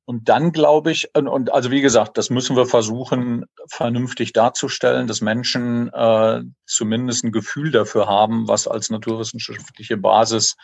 [0.05, 5.21] Und dann glaube ich, und also wie gesagt, das müssen wir versuchen, vernünftig darzustellen, dass
[5.21, 10.57] Menschen äh, zumindest ein Gefühl dafür haben, was als naturwissenschaftliche Basis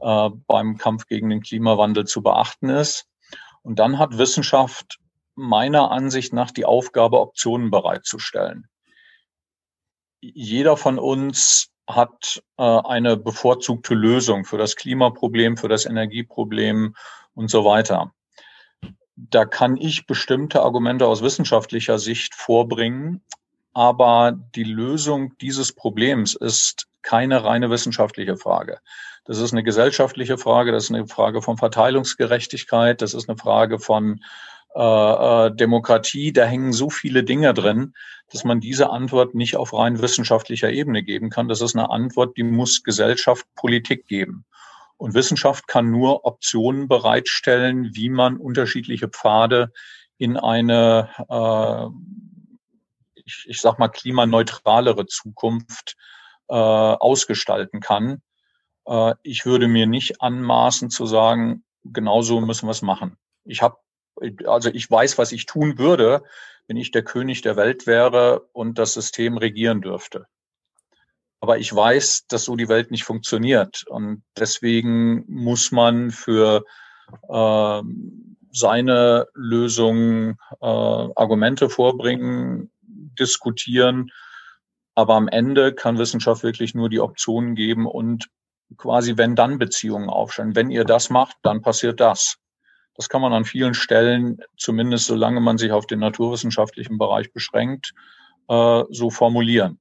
[0.00, 3.06] äh, beim Kampf gegen den Klimawandel zu beachten ist.
[3.62, 4.98] Und dann hat Wissenschaft
[5.40, 8.68] meiner Ansicht nach die Aufgabe, Optionen bereitzustellen.
[10.20, 16.94] Jeder von uns hat äh, eine bevorzugte Lösung für das Klimaproblem, für das Energieproblem
[17.34, 18.12] und so weiter.
[19.16, 23.22] Da kann ich bestimmte Argumente aus wissenschaftlicher Sicht vorbringen,
[23.72, 28.80] aber die Lösung dieses Problems ist keine reine wissenschaftliche Frage.
[29.24, 33.78] Das ist eine gesellschaftliche Frage, das ist eine Frage von Verteilungsgerechtigkeit, das ist eine Frage
[33.78, 34.20] von
[34.74, 36.32] äh, Demokratie.
[36.32, 37.94] Da hängen so viele Dinge drin,
[38.32, 41.48] dass man diese Antwort nicht auf rein wissenschaftlicher Ebene geben kann.
[41.48, 44.44] Das ist eine Antwort, die muss Gesellschaft, Politik geben.
[44.96, 49.72] Und Wissenschaft kann nur Optionen bereitstellen, wie man unterschiedliche Pfade
[50.18, 55.96] in eine, äh, ich, ich sag mal, klimaneutralere Zukunft
[56.48, 58.20] äh, ausgestalten kann.
[58.86, 63.16] Äh, ich würde mir nicht anmaßen zu sagen, genauso müssen wir es machen.
[63.44, 63.78] Ich habe,
[64.46, 66.22] also ich weiß, was ich tun würde,
[66.66, 70.26] wenn ich der König der Welt wäre und das System regieren dürfte.
[71.40, 73.84] Aber ich weiß, dass so die Welt nicht funktioniert.
[73.88, 76.64] Und deswegen muss man für
[77.28, 77.82] äh,
[78.52, 84.10] seine Lösung äh, Argumente vorbringen, diskutieren.
[84.94, 88.28] Aber am Ende kann Wissenschaft wirklich nur die Optionen geben und
[88.76, 90.54] quasi wenn-dann-Beziehungen aufstellen.
[90.54, 92.36] Wenn ihr das macht, dann passiert das.
[93.00, 97.94] Das kann man an vielen Stellen, zumindest solange man sich auf den naturwissenschaftlichen Bereich beschränkt,
[98.46, 99.80] äh, so formulieren.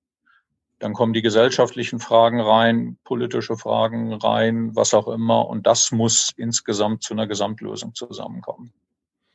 [0.79, 5.49] Dann kommen die gesellschaftlichen Fragen rein, politische Fragen rein, was auch immer.
[5.49, 8.71] Und das muss insgesamt zu einer Gesamtlösung zusammenkommen.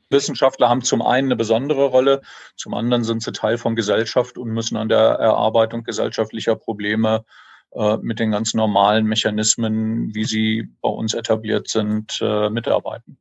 [0.09, 2.23] Wissenschaftler haben zum einen eine besondere Rolle,
[2.57, 7.27] zum anderen sind sie Teil von Gesellschaft und müssen an der Erarbeitung gesellschaftlicher Probleme
[7.73, 13.19] äh, mit den ganz normalen Mechanismen, wie sie bei uns etabliert sind, äh, mitarbeiten.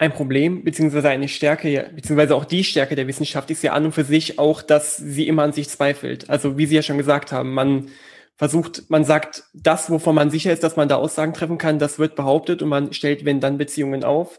[0.00, 3.92] Ein Problem, beziehungsweise eine Stärke, beziehungsweise auch die Stärke der Wissenschaft ist ja an und
[3.92, 6.30] für sich auch, dass sie immer an sich zweifelt.
[6.30, 7.88] Also wie Sie ja schon gesagt haben, man
[8.36, 11.98] versucht, man sagt, das, wovon man sicher ist, dass man da Aussagen treffen kann, das
[11.98, 14.38] wird behauptet und man stellt, wenn dann Beziehungen auf.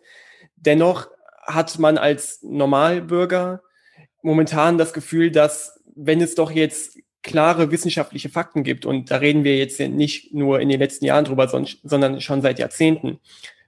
[0.56, 1.10] Dennoch
[1.46, 3.62] hat man als Normalbürger
[4.22, 9.44] momentan das Gefühl, dass wenn es doch jetzt klare wissenschaftliche Fakten gibt, und da reden
[9.44, 13.20] wir jetzt nicht nur in den letzten Jahren drüber, sondern schon seit Jahrzehnten.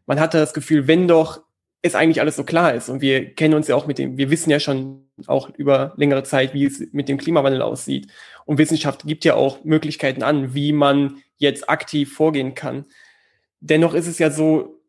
[0.06, 1.42] Man hatte das Gefühl, wenn doch
[1.82, 4.30] es eigentlich alles so klar ist und wir kennen uns ja auch mit dem, wir
[4.30, 8.08] wissen ja schon auch über längere Zeit, wie es mit dem Klimawandel aussieht.
[8.46, 12.86] Und Wissenschaft gibt ja auch Möglichkeiten an, wie man jetzt aktiv vorgehen kann.
[13.60, 14.80] Dennoch ist es ja so,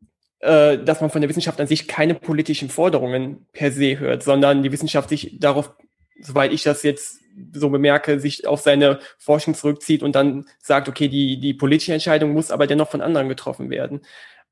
[0.41, 4.63] äh, dass man von der Wissenschaft an sich keine politischen Forderungen per se hört, sondern
[4.63, 5.75] die Wissenschaft sich darauf,
[6.21, 7.21] soweit ich das jetzt
[7.55, 12.33] so bemerke, sich auf seine Forschung zurückzieht und dann sagt, okay, die, die politische Entscheidung
[12.33, 14.03] muss aber dennoch von anderen getroffen werden.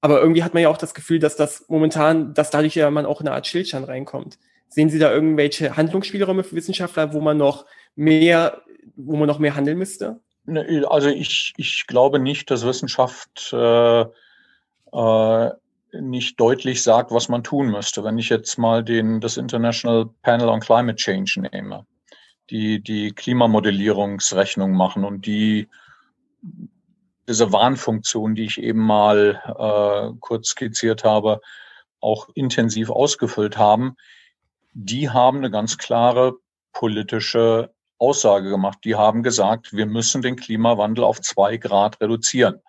[0.01, 3.07] Aber irgendwie hat man ja auch das Gefühl, dass das momentan, dass dadurch ja man
[3.07, 4.39] auch in eine Art Stillstand reinkommt.
[4.69, 8.63] Sehen Sie da irgendwelche Handlungsspielräume für Wissenschaftler, wo man noch mehr,
[8.97, 10.21] wo man noch mehr handeln müsste?
[10.45, 14.05] Ne, also ich, ich glaube nicht, dass Wissenschaft äh,
[14.93, 15.51] äh,
[15.93, 18.05] nicht deutlich sagt, was man tun müsste.
[18.05, 21.85] Wenn ich jetzt mal den, das International Panel on Climate Change nehme,
[22.49, 25.69] die die Klimamodellierungsrechnung machen und die
[27.29, 31.41] diese Warnfunktion, die ich eben mal äh, kurz skizziert habe,
[32.01, 33.97] auch intensiv ausgefüllt haben,
[34.73, 36.35] die haben eine ganz klare
[36.73, 38.79] politische Aussage gemacht.
[38.85, 42.61] Die haben gesagt, wir müssen den Klimawandel auf zwei Grad reduzieren.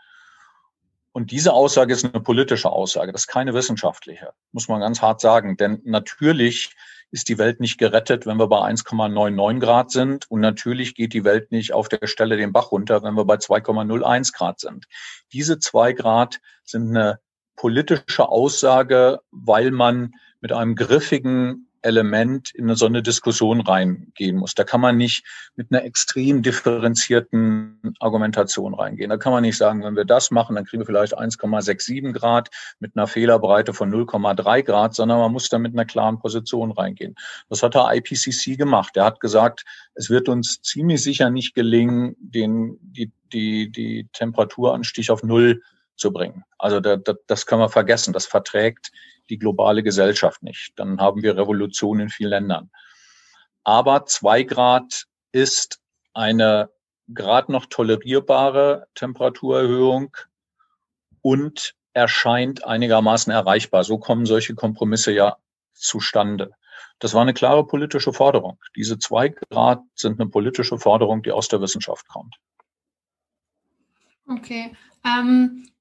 [1.14, 5.20] Und diese Aussage ist eine politische Aussage, das ist keine wissenschaftliche, muss man ganz hart
[5.20, 5.58] sagen.
[5.58, 6.74] Denn natürlich
[7.12, 10.32] ist die Welt nicht gerettet, wenn wir bei 1,99 Grad sind.
[10.32, 13.36] Und natürlich geht die Welt nicht auf der Stelle den Bach runter, wenn wir bei
[13.36, 14.88] 2,01 Grad sind.
[15.34, 17.20] Diese zwei Grad sind eine
[17.56, 24.56] politische Aussage, weil man mit einem griffigen Element in so eine Diskussion reingehen muss.
[24.56, 25.24] Da kann man nicht
[25.56, 29.10] mit einer extrem differenzierten Argumentation reingehen.
[29.10, 32.50] Da kann man nicht sagen, wenn wir das machen, dann kriegen wir vielleicht 1,67 Grad
[32.80, 37.16] mit einer Fehlerbreite von 0,3 Grad, sondern man muss da mit einer klaren Position reingehen.
[37.50, 38.98] Das hat der IPCC gemacht.
[38.98, 39.64] Er hat gesagt,
[39.96, 45.62] es wird uns ziemlich sicher nicht gelingen, den, die, die, die Temperaturanstieg auf Null
[45.96, 46.44] zu bringen.
[46.58, 48.14] Also da, da, das können wir vergessen.
[48.14, 48.92] Das verträgt
[49.32, 50.74] die globale Gesellschaft nicht.
[50.76, 52.70] Dann haben wir Revolution in vielen Ländern.
[53.64, 55.80] Aber zwei Grad ist
[56.14, 56.70] eine
[57.08, 60.16] gerade noch tolerierbare Temperaturerhöhung
[61.22, 63.84] und erscheint einigermaßen erreichbar.
[63.84, 65.38] So kommen solche Kompromisse ja
[65.74, 66.52] zustande.
[67.00, 68.60] Das war eine klare politische Forderung.
[68.76, 72.36] Diese zwei Grad sind eine politische Forderung, die aus der Wissenschaft kommt.
[74.28, 74.76] Okay.
[75.04, 75.72] Ähm,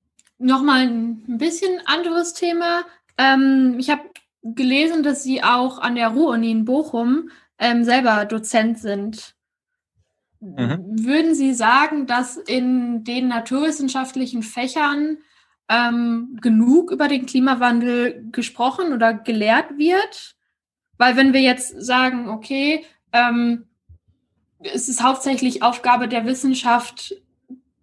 [0.43, 2.87] Nochmal ein bisschen anderes Thema.
[3.19, 4.03] Ähm, ich habe
[4.43, 9.35] gelesen, dass Sie auch an der Ruhr-Uni in Bochum ähm, selber Dozent sind.
[10.41, 11.05] Mhm.
[11.05, 15.19] Würden Sie sagen, dass in den naturwissenschaftlichen Fächern
[15.69, 20.37] ähm, genug über den Klimawandel gesprochen oder gelehrt wird?
[20.97, 23.67] Weil wenn wir jetzt sagen, okay, ähm,
[24.61, 27.15] es ist hauptsächlich Aufgabe der Wissenschaft,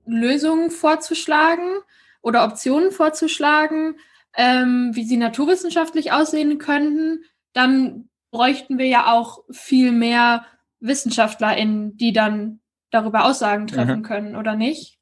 [0.06, 1.80] Lösungen vorzuschlagen
[2.22, 3.96] oder Optionen vorzuschlagen,
[4.38, 7.24] ähm, wie sie naturwissenschaftlich aussehen könnten,
[7.54, 10.46] dann bräuchten wir ja auch viel mehr
[10.80, 13.68] WissenschaftlerInnen, die dann darüber Aussagen mhm.
[13.68, 14.04] treffen mhm.
[14.04, 15.00] können, oder nicht?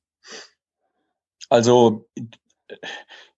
[1.50, 2.10] Also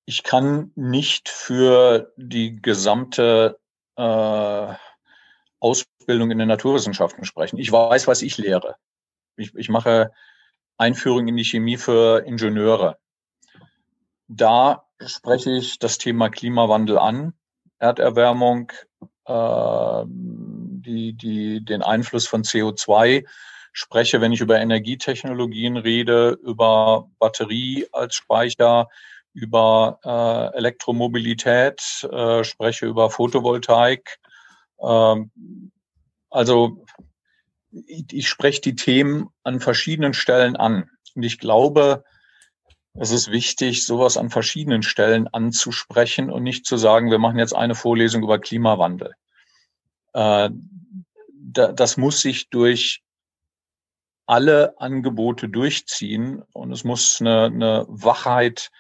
[0.06, 3.60] ich kann nicht für die gesamte
[3.98, 4.74] äh,
[5.60, 7.58] Ausbildung in den Naturwissenschaften sprechen.
[7.58, 8.76] Ich weiß, was ich lehre.
[9.36, 10.12] Ich, ich mache
[10.78, 13.00] Einführung in die Chemie für Ingenieure.
[14.28, 17.34] Da spreche ich das Thema Klimawandel an,
[17.80, 18.72] Erderwärmung,
[19.26, 23.26] äh, die, die, den Einfluss von CO2,
[23.72, 28.88] spreche, wenn ich über Energietechnologien rede, über Batterie als Speicher,
[29.34, 34.18] über äh, Elektromobilität, äh, spreche über Photovoltaik.
[34.82, 35.32] Ähm,
[36.32, 36.84] also
[37.72, 40.90] ich, ich spreche die Themen an verschiedenen Stellen an.
[41.14, 42.04] Und ich glaube,
[43.00, 47.56] es ist wichtig, sowas an verschiedenen Stellen anzusprechen und nicht zu sagen, wir machen jetzt
[47.56, 49.14] eine Vorlesung über Klimawandel.
[50.14, 50.50] Äh,
[51.34, 53.04] das muss sich durch
[54.26, 58.72] alle Angebote durchziehen und es muss eine, eine Wachheit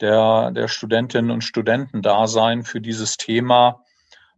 [0.00, 3.84] der, der Studentinnen und Studenten da sein für dieses Thema.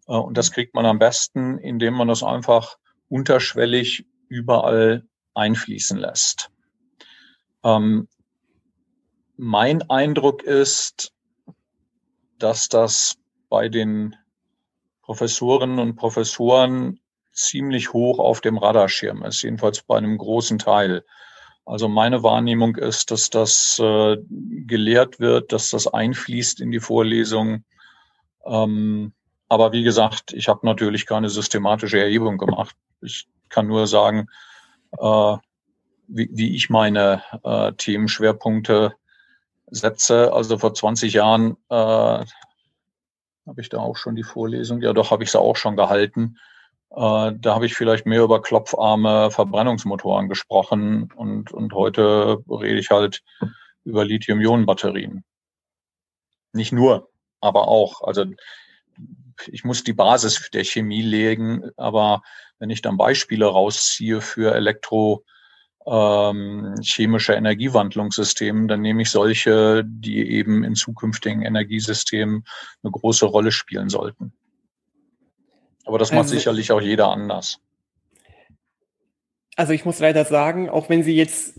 [0.07, 2.77] Äh, und das kriegt man am besten, indem man das einfach
[3.09, 6.51] unterschwellig überall einfließen lässt.
[7.65, 8.09] Ähm,
[9.37, 11.13] mein Eindruck ist,
[12.39, 13.17] dass das
[13.49, 14.17] bei den
[15.03, 17.01] Professorinnen und Professoren
[17.33, 21.05] ziemlich hoch auf dem Radarschirm ist, jedenfalls bei einem großen Teil.
[21.67, 27.65] Also meine Wahrnehmung ist, dass das äh, gelehrt wird, dass das einfließt in die Vorlesung.
[28.47, 29.13] Ähm,
[29.49, 32.77] aber wie gesagt, ich habe natürlich keine systematische Erhebung gemacht.
[33.01, 34.29] Ich kann nur sagen,
[34.99, 35.37] äh,
[36.07, 38.95] wie, wie ich meine äh, Themenschwerpunkte
[39.67, 40.33] setze.
[40.33, 41.75] Also vor 20 Jahren äh,
[43.47, 46.37] habe ich da auch schon die Vorlesung, ja doch, habe ich sie auch schon gehalten.
[46.91, 52.91] Äh, da habe ich vielleicht mehr über klopfarme Verbrennungsmotoren gesprochen und, und heute rede ich
[52.91, 53.23] halt
[53.85, 55.25] über Lithium-Ionen-Batterien.
[56.53, 58.03] Nicht nur, aber auch.
[58.03, 58.25] Also
[59.49, 62.23] ich muss die Basis der Chemie legen, aber
[62.59, 65.25] wenn ich dann Beispiele rausziehe für Elektro
[65.87, 72.45] ähm, chemische Energiewandlungssystemen, dann nehme ich solche, die eben in zukünftigen Energiesystemen
[72.83, 74.33] eine große Rolle spielen sollten.
[75.85, 77.61] Aber das macht also, sicherlich auch jeder anders.
[79.57, 81.59] Also ich muss leider sagen, auch wenn Sie jetzt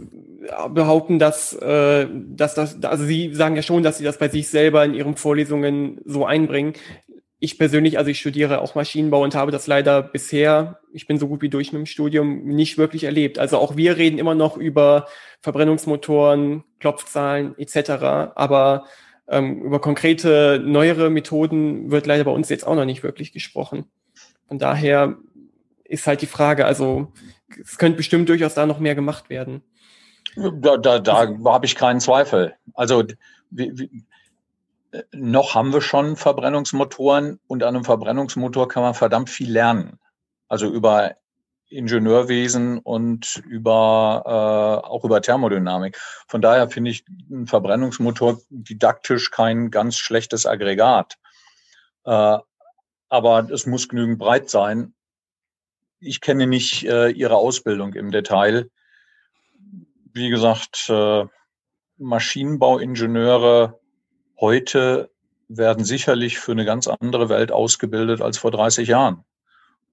[0.69, 4.49] behaupten, dass, äh, dass das, also Sie sagen ja schon, dass Sie das bei sich
[4.49, 6.73] selber in Ihren Vorlesungen so einbringen.
[7.45, 11.27] Ich persönlich, also ich studiere auch Maschinenbau und habe das leider bisher, ich bin so
[11.27, 13.37] gut wie durch mit dem Studium, nicht wirklich erlebt.
[13.37, 15.05] Also auch wir reden immer noch über
[15.41, 18.85] Verbrennungsmotoren, Klopfzahlen etc., aber
[19.27, 23.85] ähm, über konkrete, neuere Methoden wird leider bei uns jetzt auch noch nicht wirklich gesprochen.
[24.47, 25.15] Von daher
[25.83, 27.13] ist halt die Frage, also
[27.61, 29.61] es könnte bestimmt durchaus da noch mehr gemacht werden.
[30.35, 32.55] Da, da, da habe ich keinen Zweifel.
[32.73, 33.03] Also
[33.51, 34.03] wie, wie,
[35.11, 39.99] noch haben wir schon Verbrennungsmotoren und an einem Verbrennungsmotor kann man verdammt viel lernen.
[40.47, 41.15] Also über
[41.69, 45.97] Ingenieurwesen und über äh, auch über Thermodynamik.
[46.27, 51.17] Von daher finde ich ein Verbrennungsmotor didaktisch kein ganz schlechtes Aggregat.
[52.05, 52.37] Äh,
[53.09, 54.93] aber es muss genügend breit sein.
[55.99, 58.69] Ich kenne nicht äh, Ihre Ausbildung im Detail.
[60.13, 61.25] Wie gesagt, äh,
[61.97, 63.79] Maschinenbauingenieure
[64.39, 65.09] heute
[65.47, 69.23] werden sicherlich für eine ganz andere Welt ausgebildet als vor 30 Jahren.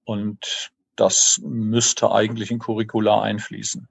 [0.03, 3.87] Und das müsste eigentlich in Curricula einfließen.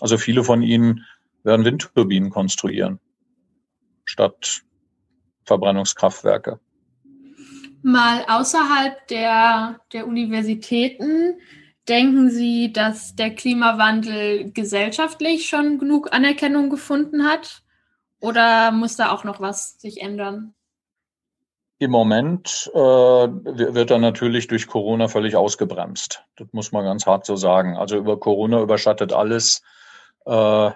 [0.00, 1.04] Also viele von ihnen
[1.42, 3.00] werden Windturbinen konstruieren
[4.04, 4.62] statt
[5.44, 6.58] Verbrennungskraftwerke
[7.84, 11.38] mal außerhalb der, der Universitäten,
[11.86, 17.62] denken Sie, dass der Klimawandel gesellschaftlich schon genug Anerkennung gefunden hat?
[18.24, 20.54] Oder muss da auch noch was sich ändern?
[21.78, 26.24] Im Moment äh, wird er natürlich durch Corona völlig ausgebremst.
[26.36, 27.76] Das muss man ganz hart so sagen.
[27.76, 29.60] Also über Corona überschattet alles.
[30.24, 30.70] Äh,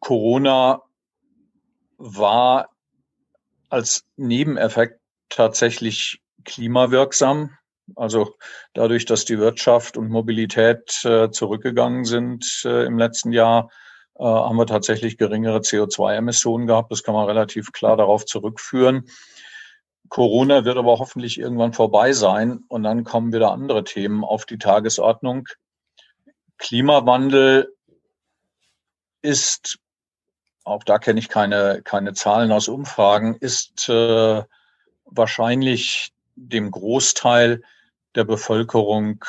[0.00, 0.80] Corona
[1.98, 2.70] war
[3.68, 7.58] als Nebeneffekt tatsächlich klimawirksam.
[7.94, 8.36] Also
[8.72, 13.68] dadurch, dass die Wirtschaft und Mobilität äh, zurückgegangen sind äh, im letzten Jahr,
[14.18, 16.90] äh, haben wir tatsächlich geringere CO2-Emissionen gehabt.
[16.90, 19.08] Das kann man relativ klar darauf zurückführen.
[20.08, 24.58] Corona wird aber hoffentlich irgendwann vorbei sein und dann kommen wieder andere Themen auf die
[24.58, 25.48] Tagesordnung.
[26.56, 27.72] Klimawandel
[29.22, 29.78] ist,
[30.64, 34.42] auch da kenne ich keine, keine Zahlen aus Umfragen, ist äh,
[35.04, 37.62] wahrscheinlich dem Großteil
[38.14, 39.24] der Bevölkerung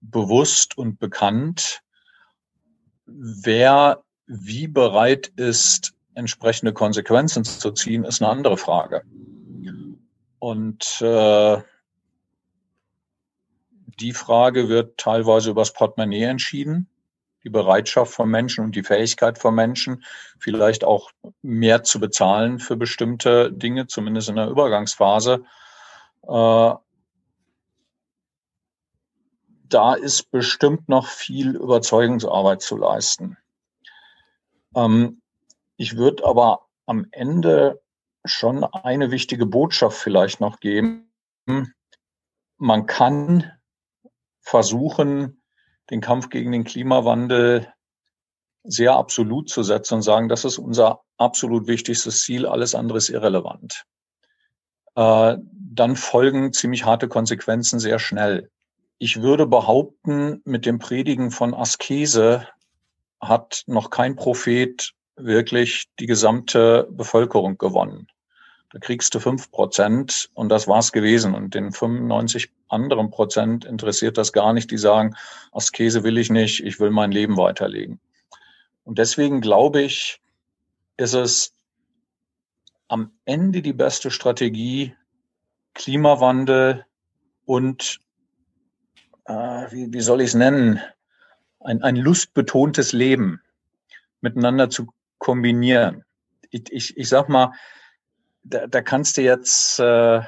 [0.00, 1.80] bewusst und bekannt.
[3.06, 9.02] Wer wie bereit ist, entsprechende Konsequenzen zu ziehen, ist eine andere Frage.
[10.38, 11.62] Und äh,
[14.00, 16.88] die Frage wird teilweise übers Portemonnaie entschieden
[17.44, 20.02] die Bereitschaft von Menschen und die Fähigkeit von Menschen,
[20.38, 21.10] vielleicht auch
[21.42, 25.44] mehr zu bezahlen für bestimmte Dinge, zumindest in der Übergangsphase.
[26.22, 26.72] Äh,
[29.68, 33.36] da ist bestimmt noch viel Überzeugungsarbeit zu leisten.
[34.74, 35.20] Ähm,
[35.76, 37.80] ich würde aber am Ende
[38.24, 41.10] schon eine wichtige Botschaft vielleicht noch geben.
[42.56, 43.52] Man kann
[44.40, 45.42] versuchen,
[45.90, 47.72] den Kampf gegen den Klimawandel
[48.62, 53.10] sehr absolut zu setzen und sagen, das ist unser absolut wichtigstes Ziel, alles andere ist
[53.10, 53.84] irrelevant.
[54.94, 58.50] Äh, dann folgen ziemlich harte Konsequenzen sehr schnell.
[58.98, 62.48] Ich würde behaupten, mit dem Predigen von Askese
[63.28, 68.08] hat noch kein Prophet wirklich die gesamte Bevölkerung gewonnen.
[68.72, 71.34] Da kriegst du fünf Prozent und das war's gewesen.
[71.34, 74.70] Und den 95 anderen Prozent interessiert das gar nicht.
[74.70, 75.14] Die sagen,
[75.52, 78.00] Askese will ich nicht, ich will mein Leben weiterlegen.
[78.82, 80.20] Und deswegen glaube ich,
[80.96, 81.54] ist es
[82.88, 84.94] am Ende die beste Strategie,
[85.74, 86.84] Klimawandel
[87.44, 88.00] und,
[89.26, 89.32] äh,
[89.70, 90.80] wie, wie soll ich es nennen,
[91.64, 93.40] ein, ein lustbetontes Leben
[94.20, 94.86] miteinander zu
[95.18, 96.04] kombinieren.
[96.50, 97.52] Ich, ich, ich sag mal,
[98.42, 100.20] da, da kannst du jetzt äh,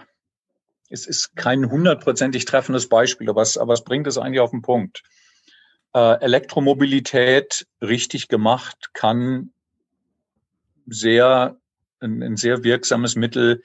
[0.88, 4.62] es ist kein hundertprozentig treffendes Beispiel, aber es, aber es bringt es eigentlich auf den
[4.62, 5.02] Punkt.
[5.94, 9.52] Äh, Elektromobilität richtig gemacht kann
[10.86, 11.56] sehr,
[12.00, 13.62] ein, ein sehr wirksames Mittel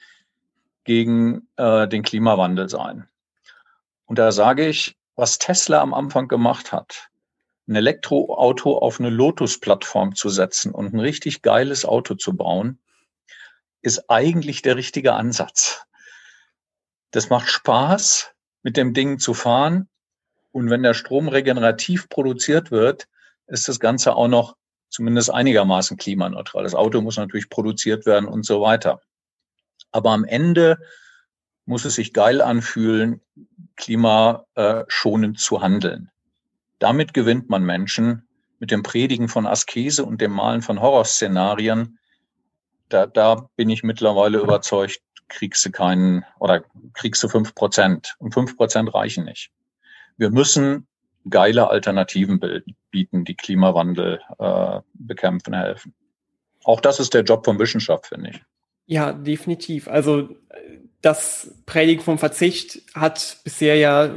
[0.84, 3.06] gegen äh, den Klimawandel sein.
[4.06, 7.08] Und da sage ich, was Tesla am Anfang gemacht hat,
[7.72, 12.78] ein Elektroauto auf eine Lotus-Plattform zu setzen und ein richtig geiles Auto zu bauen,
[13.80, 15.84] ist eigentlich der richtige Ansatz.
[17.10, 19.88] Das macht Spaß, mit dem Ding zu fahren.
[20.52, 23.08] Und wenn der Strom regenerativ produziert wird,
[23.46, 24.56] ist das Ganze auch noch
[24.88, 26.62] zumindest einigermaßen klimaneutral.
[26.62, 29.00] Das Auto muss natürlich produziert werden und so weiter.
[29.90, 30.78] Aber am Ende
[31.64, 33.22] muss es sich geil anfühlen,
[33.76, 36.10] klimaschonend zu handeln.
[36.82, 38.26] Damit gewinnt man Menschen
[38.58, 42.00] mit dem Predigen von Askese und dem Malen von Horrorszenarien.
[42.88, 48.16] Da, da bin ich mittlerweile überzeugt, kriegst du keinen oder kriegst du fünf Prozent.
[48.18, 49.52] Und fünf Prozent reichen nicht.
[50.16, 50.88] Wir müssen
[51.30, 52.40] geile Alternativen
[52.90, 55.94] bieten, die Klimawandel äh, bekämpfen helfen.
[56.64, 58.42] Auch das ist der Job von Wissenschaft, finde ich.
[58.86, 59.88] Ja, definitiv.
[59.88, 60.28] Also
[61.02, 64.08] das Predigen vom Verzicht hat bisher ja,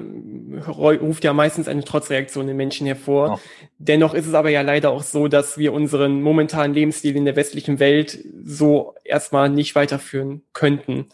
[0.67, 3.27] ruft ja meistens eine Trotzreaktion in Menschen hervor.
[3.27, 3.39] Ja.
[3.79, 7.35] Dennoch ist es aber ja leider auch so, dass wir unseren momentanen Lebensstil in der
[7.35, 11.07] westlichen Welt so erstmal nicht weiterführen könnten.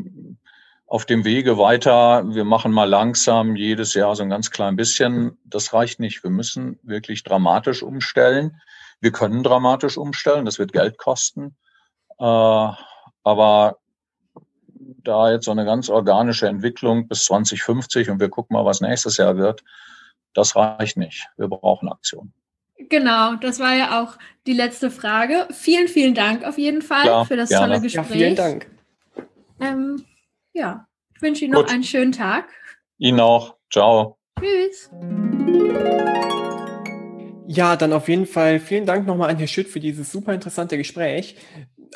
[0.87, 5.37] auf dem Wege weiter, wir machen mal langsam jedes Jahr so ein ganz klein bisschen,
[5.45, 6.23] das reicht nicht.
[6.23, 8.59] Wir müssen wirklich dramatisch umstellen.
[8.99, 11.55] Wir können dramatisch umstellen, das wird Geld kosten.
[12.19, 12.71] Äh,
[13.23, 13.77] aber
[15.03, 19.17] da jetzt so eine ganz organische Entwicklung bis 2050 und wir gucken mal, was nächstes
[19.17, 19.63] Jahr wird,
[20.33, 21.27] das reicht nicht.
[21.37, 22.33] Wir brauchen Aktion.
[22.89, 25.47] Genau, das war ja auch die letzte Frage.
[25.51, 27.67] Vielen, vielen Dank auf jeden Fall Klar, für das gerne.
[27.67, 28.09] tolle Gespräch.
[28.09, 28.67] Ja, vielen Dank.
[29.59, 30.05] Ähm,
[30.53, 31.67] ja, ich wünsche Ihnen Gut.
[31.67, 32.49] noch einen schönen Tag.
[32.97, 33.55] Ihnen auch.
[33.71, 34.17] Ciao.
[34.39, 34.89] Tschüss.
[37.47, 40.77] Ja, dann auf jeden Fall vielen Dank nochmal an Herr Schütt für dieses super interessante
[40.77, 41.37] Gespräch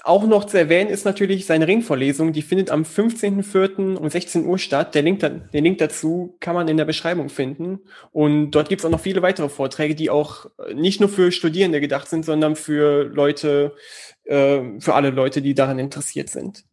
[0.03, 2.33] auch noch zu erwähnen ist natürlich seine Ringvorlesung.
[2.33, 3.95] Die findet am 15.04.
[3.95, 4.95] um 16 Uhr statt.
[4.95, 7.79] Der Link, den Link dazu kann man in der Beschreibung finden.
[8.11, 11.81] Und dort gibt es auch noch viele weitere Vorträge, die auch nicht nur für Studierende
[11.81, 13.75] gedacht sind, sondern für Leute,
[14.25, 16.65] äh, für alle Leute, die daran interessiert sind.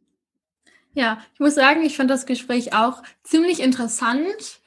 [0.95, 4.61] Ja, ich muss sagen, ich fand das Gespräch auch ziemlich interessant.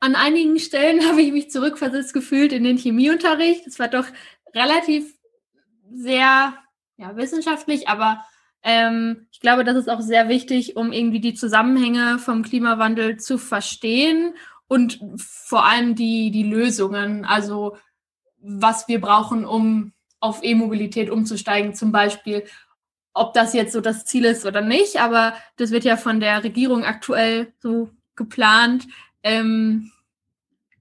[0.00, 3.66] An einigen Stellen habe ich mich zurückversetzt gefühlt in den Chemieunterricht.
[3.66, 4.06] Es war doch
[4.54, 5.14] relativ
[5.90, 6.54] sehr
[6.98, 8.24] ja, wissenschaftlich, aber
[8.62, 13.38] ähm, ich glaube, das ist auch sehr wichtig, um irgendwie die Zusammenhänge vom Klimawandel zu
[13.38, 14.34] verstehen
[14.66, 17.76] und vor allem die, die Lösungen, also
[18.40, 22.44] was wir brauchen, um auf E-Mobilität umzusteigen, zum Beispiel,
[23.14, 26.42] ob das jetzt so das Ziel ist oder nicht, aber das wird ja von der
[26.42, 28.86] Regierung aktuell so geplant.
[29.22, 29.92] Ähm,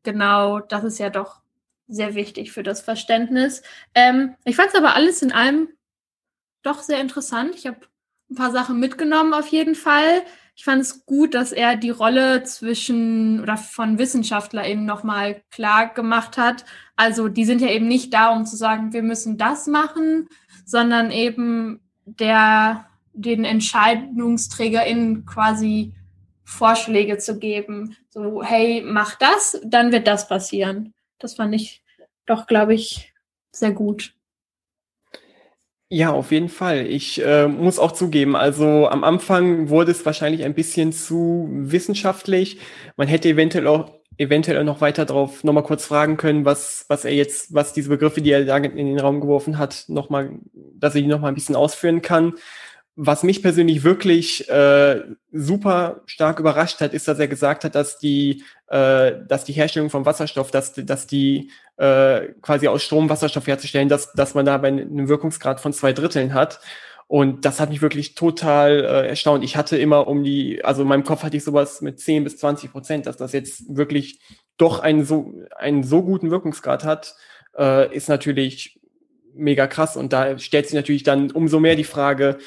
[0.03, 1.41] genau, das ist ja doch
[1.88, 3.61] sehr wichtig für das Verständnis.
[3.93, 5.70] Ähm, ich fand es aber alles in allem
[6.68, 7.55] doch sehr interessant.
[7.55, 7.80] Ich habe
[8.30, 10.24] ein paar Sachen mitgenommen auf jeden Fall.
[10.55, 16.38] Ich fand es gut, dass er die Rolle zwischen oder von WissenschaftlerInnen nochmal klar gemacht
[16.38, 16.65] hat.
[16.95, 20.28] Also die sind ja eben nicht da, um zu sagen, wir müssen das machen,
[20.65, 25.93] sondern eben der den EntscheidungsträgerInnen quasi
[26.43, 27.95] Vorschläge zu geben.
[28.09, 30.93] So, hey, mach das, dann wird das passieren.
[31.20, 31.84] Das fand ich
[32.26, 33.13] doch, glaube ich,
[33.51, 34.16] sehr gut.
[35.89, 36.85] Ja, auf jeden Fall.
[36.85, 42.59] Ich äh, muss auch zugeben, also am Anfang wurde es wahrscheinlich ein bisschen zu wissenschaftlich.
[42.97, 47.13] Man hätte eventuell auch eventuell noch weiter drauf nochmal kurz fragen können, was, was er
[47.13, 51.01] jetzt, was diese Begriffe, die er da in den Raum geworfen hat, nochmal, dass er
[51.01, 52.33] die nochmal ein bisschen ausführen kann.
[53.00, 58.00] Was mich persönlich wirklich äh, super stark überrascht hat, ist, dass er gesagt hat, dass
[58.00, 63.45] die, äh, dass die Herstellung von Wasserstoff, dass, dass die äh, quasi aus Strom Wasserstoff
[63.45, 66.60] herzustellen, dass, dass man dabei einen Wirkungsgrad von zwei Dritteln hat.
[67.06, 69.43] Und das hat mich wirklich total äh, erstaunt.
[69.43, 72.38] Ich hatte immer um die, also in meinem Kopf hatte ich sowas mit 10 bis
[72.38, 74.20] 20 Prozent, dass das jetzt wirklich
[74.58, 77.16] doch einen so, einen so guten Wirkungsgrad hat,
[77.58, 78.76] äh, ist natürlich
[79.38, 79.97] mega krass.
[79.97, 82.38] Und da stellt sich natürlich dann umso mehr die Frage,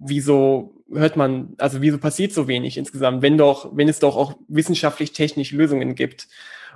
[0.00, 4.36] wieso hört man, also wieso passiert so wenig insgesamt, wenn doch, wenn es doch auch
[4.48, 6.28] wissenschaftlich technisch Lösungen gibt.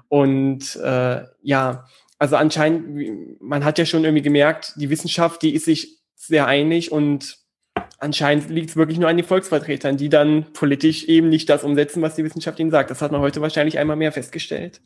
[0.09, 1.87] Und äh, ja,
[2.19, 6.93] also anscheinend, man hat ja schon irgendwie gemerkt, die Wissenschaft, die ist sich sehr einig
[6.93, 7.39] und
[7.99, 12.03] anscheinend liegt es wirklich nur an den Volksvertretern, die dann politisch eben nicht das umsetzen,
[12.03, 12.91] was die Wissenschaft ihnen sagt.
[12.91, 14.81] Das hat man heute wahrscheinlich einmal mehr festgestellt.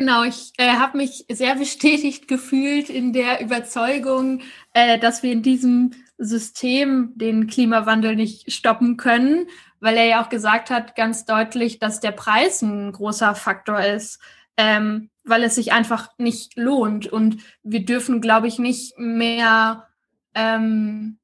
[0.00, 4.40] Genau, ich äh, habe mich sehr bestätigt gefühlt in der Überzeugung,
[4.72, 9.46] äh, dass wir in diesem System den Klimawandel nicht stoppen können,
[9.78, 14.20] weil er ja auch gesagt hat ganz deutlich, dass der Preis ein großer Faktor ist,
[14.56, 17.06] ähm, weil es sich einfach nicht lohnt.
[17.06, 19.86] Und wir dürfen, glaube ich, nicht mehr
[20.34, 21.18] ähm,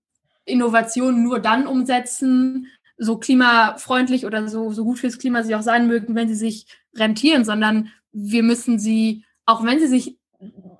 [0.44, 2.66] Innovationen nur dann umsetzen,
[2.98, 6.66] so klimafreundlich oder so, so gut fürs Klima sie auch sein mögen, wenn sie sich
[6.94, 10.18] rentieren, sondern wir müssen sie, auch wenn sie sich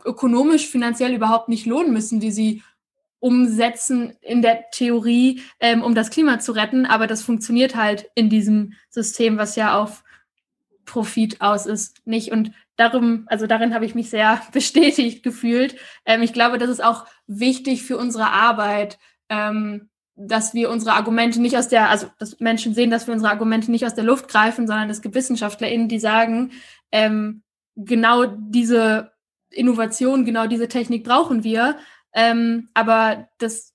[0.04, 2.62] ökonomisch, finanziell überhaupt nicht lohnen, müssen die sie
[3.18, 6.86] umsetzen in der Theorie, ähm, um das Klima zu retten.
[6.86, 10.02] Aber das funktioniert halt in diesem System, was ja auf
[10.84, 12.30] Profit aus ist, nicht.
[12.30, 15.76] Und darum, also darin habe ich mich sehr bestätigt gefühlt.
[16.06, 21.40] Ähm, ich glaube, das ist auch wichtig für unsere Arbeit, ähm, dass wir unsere Argumente
[21.42, 24.28] nicht aus der, also dass Menschen sehen, dass wir unsere Argumente nicht aus der Luft
[24.28, 26.52] greifen, sondern es gibt WissenschaftlerInnen, die sagen,
[26.92, 27.42] ähm,
[27.76, 29.12] genau diese
[29.50, 31.78] Innovation, genau diese Technik brauchen wir,
[32.12, 33.74] ähm, aber das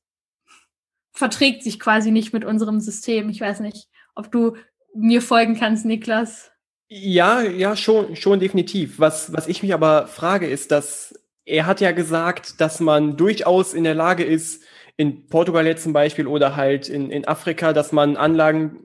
[1.12, 3.30] verträgt sich quasi nicht mit unserem System.
[3.30, 4.56] Ich weiß nicht, ob du
[4.96, 6.52] mir folgen kannst, Niklas.
[6.88, 9.00] Ja, ja, schon, schon definitiv.
[9.00, 11.14] Was, was ich mich aber frage, ist, dass
[11.46, 14.64] er hat ja gesagt, dass man durchaus in der Lage ist,
[14.98, 18.80] in Portugal jetzt zum Beispiel oder halt in, in Afrika, dass man Anlagen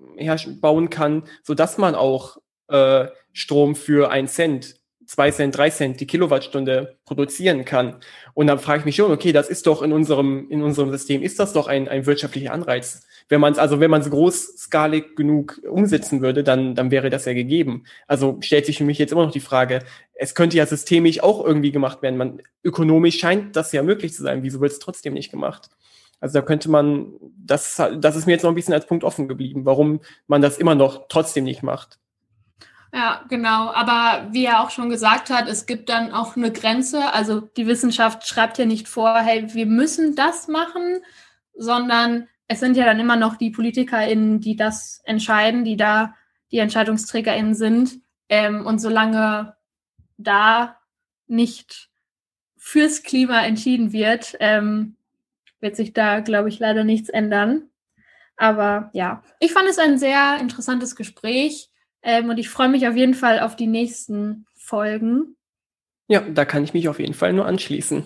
[0.60, 3.06] bauen kann, so dass man auch äh,
[3.36, 7.96] Strom für ein Cent, zwei Cent, drei Cent die Kilowattstunde produzieren kann.
[8.32, 11.22] Und dann frage ich mich schon, okay, das ist doch in unserem, in unserem System,
[11.22, 15.16] ist das doch ein, ein wirtschaftlicher Anreiz, wenn man es, also wenn man es großskalig
[15.16, 17.84] genug umsetzen würde, dann, dann wäre das ja gegeben.
[18.06, 19.80] Also stellt sich für mich jetzt immer noch die Frage,
[20.14, 22.16] es könnte ja systemisch auch irgendwie gemacht werden.
[22.16, 24.42] Man, ökonomisch scheint das ja möglich zu sein.
[24.44, 25.68] Wieso wird es trotzdem nicht gemacht?
[26.20, 29.28] Also da könnte man, das, das ist mir jetzt noch ein bisschen als Punkt offen
[29.28, 31.98] geblieben, warum man das immer noch trotzdem nicht macht.
[32.96, 33.70] Ja, genau.
[33.72, 37.12] Aber wie er auch schon gesagt hat, es gibt dann auch eine Grenze.
[37.12, 41.02] Also die Wissenschaft schreibt ja nicht vor, hey, wir müssen das machen,
[41.54, 46.14] sondern es sind ja dann immer noch die PolitikerInnen, die das entscheiden, die da
[46.50, 48.00] die EntscheidungsträgerInnen sind.
[48.30, 49.56] Ähm, und solange
[50.16, 50.78] da
[51.26, 51.90] nicht
[52.56, 54.96] fürs Klima entschieden wird, ähm,
[55.60, 57.68] wird sich da, glaube ich, leider nichts ändern.
[58.38, 61.68] Aber ja, ich fand es ein sehr interessantes Gespräch
[62.06, 65.36] ähm, und ich freue mich auf jeden Fall auf die nächsten Folgen.
[66.08, 68.04] Ja, da kann ich mich auf jeden Fall nur anschließen.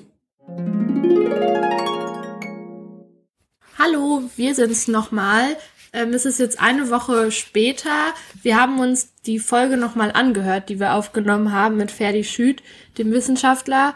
[3.79, 5.57] Hallo, wir sind's nochmal.
[5.93, 8.15] Ähm, es ist jetzt eine Woche später.
[8.43, 12.63] Wir haben uns die Folge nochmal angehört, die wir aufgenommen haben mit Ferdi Schüt,
[12.97, 13.95] dem Wissenschaftler.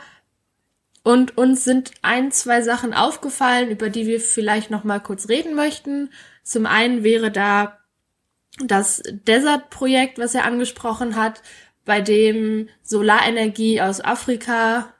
[1.03, 6.11] Und uns sind ein, zwei Sachen aufgefallen, über die wir vielleicht nochmal kurz reden möchten.
[6.43, 7.79] Zum einen wäre da
[8.59, 11.43] das Desert-Projekt, was er angesprochen hat,
[11.85, 14.95] bei dem Solarenergie aus Afrika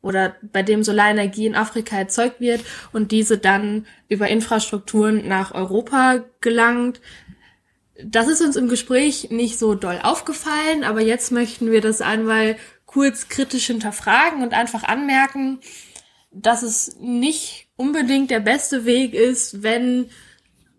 [0.00, 2.60] oder bei dem Solarenergie in Afrika erzeugt wird
[2.92, 7.00] und diese dann über Infrastrukturen nach Europa gelangt.
[8.02, 12.56] Das ist uns im Gespräch nicht so doll aufgefallen, aber jetzt möchten wir das einmal
[12.86, 15.58] kurz kritisch hinterfragen und einfach anmerken,
[16.30, 20.10] dass es nicht unbedingt der beste Weg ist, wenn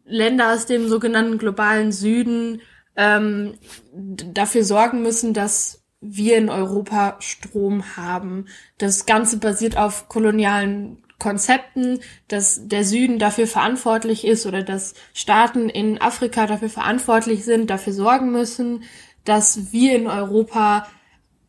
[0.10, 2.62] Länder aus dem sogenannten globalen Süden
[2.96, 3.54] ähm,
[3.94, 8.46] dafür sorgen müssen, dass wir in Europa Strom haben.
[8.78, 12.00] Das Ganze basiert auf kolonialen Konzepten,
[12.30, 17.94] dass der Süden dafür verantwortlich ist oder dass Staaten in Afrika dafür verantwortlich sind, dafür
[17.94, 18.84] sorgen müssen,
[19.26, 20.88] dass wir in Europa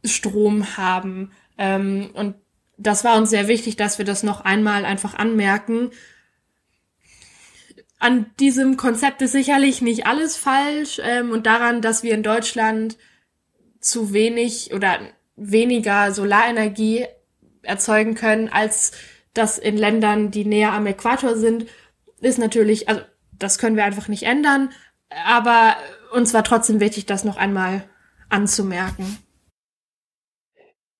[0.05, 1.31] Strom haben.
[1.57, 2.35] Ähm, und
[2.77, 5.91] das war uns sehr wichtig, dass wir das noch einmal einfach anmerken.
[8.01, 12.97] An diesem Konzept ist sicherlich nicht alles falsch ähm, und daran, dass wir in Deutschland
[13.79, 14.99] zu wenig oder
[15.37, 17.07] weniger Solarenergie
[17.63, 18.93] erzeugen können, als
[19.35, 21.67] das in Ländern, die näher am Äquator sind,
[22.21, 24.71] ist natürlich, also das können wir einfach nicht ändern,
[25.27, 25.77] aber
[26.13, 27.85] uns war trotzdem wichtig, das noch einmal
[28.31, 29.19] anzumerken.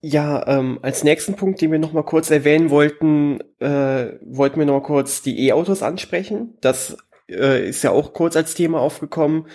[0.03, 4.65] Ja, ähm, als nächsten Punkt, den wir noch mal kurz erwähnen wollten, äh, wollten wir
[4.67, 6.55] noch mal kurz die E-Autos ansprechen.
[6.63, 6.97] Das
[7.29, 9.47] äh, ist ja auch kurz als Thema aufgekommen.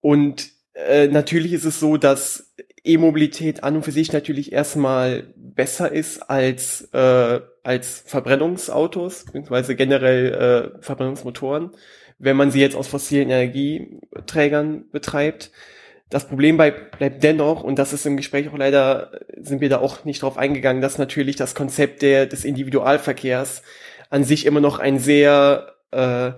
[0.00, 2.54] Und äh, natürlich ist es so, dass
[2.84, 10.74] E-Mobilität an und für sich natürlich erstmal besser ist als, äh, als Verbrennungsautos, beziehungsweise generell
[10.78, 11.70] äh, Verbrennungsmotoren,
[12.18, 15.52] wenn man sie jetzt aus fossilen Energieträgern betreibt.
[16.10, 20.04] Das Problem bleibt, dennoch, und das ist im Gespräch auch leider, sind wir da auch
[20.04, 23.62] nicht drauf eingegangen, dass natürlich das Konzept der, des Individualverkehrs
[24.08, 26.32] an sich immer noch ein sehr, äh,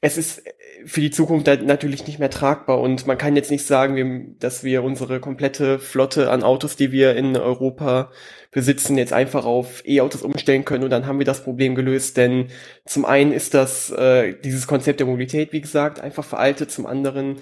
[0.00, 0.42] es ist
[0.86, 2.80] für die Zukunft natürlich nicht mehr tragbar.
[2.80, 7.16] Und man kann jetzt nicht sagen, dass wir unsere komplette Flotte an Autos, die wir
[7.16, 8.10] in Europa
[8.50, 12.48] besitzen, jetzt einfach auf E-Autos umstellen können und dann haben wir das Problem gelöst, denn
[12.84, 17.36] zum einen ist das äh, dieses Konzept der Mobilität, wie gesagt, einfach veraltet, zum anderen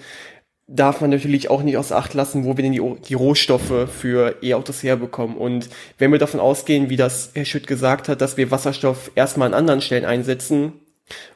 [0.71, 4.35] darf man natürlich auch nicht aus Acht lassen, wo wir denn die, die Rohstoffe für
[4.43, 5.35] E-Autos herbekommen.
[5.35, 9.47] Und wenn wir davon ausgehen, wie das Herr Schütt gesagt hat, dass wir Wasserstoff erstmal
[9.47, 10.73] an anderen Stellen einsetzen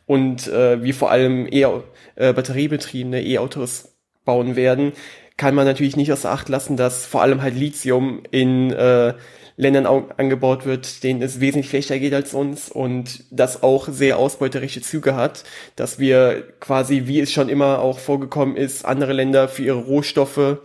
[0.05, 1.63] und äh, wir vor allem e
[2.15, 4.93] äh, batteriebetriebene E-Autos bauen werden,
[5.35, 9.15] kann man natürlich nicht aus Acht lassen, dass vor allem halt Lithium in äh,
[9.55, 14.81] Ländern angebaut wird, denen es wesentlich schlechter geht als uns und das auch sehr ausbeuterische
[14.81, 15.43] Züge hat,
[15.75, 20.57] dass wir quasi, wie es schon immer auch vorgekommen ist, andere Länder für ihre Rohstoffe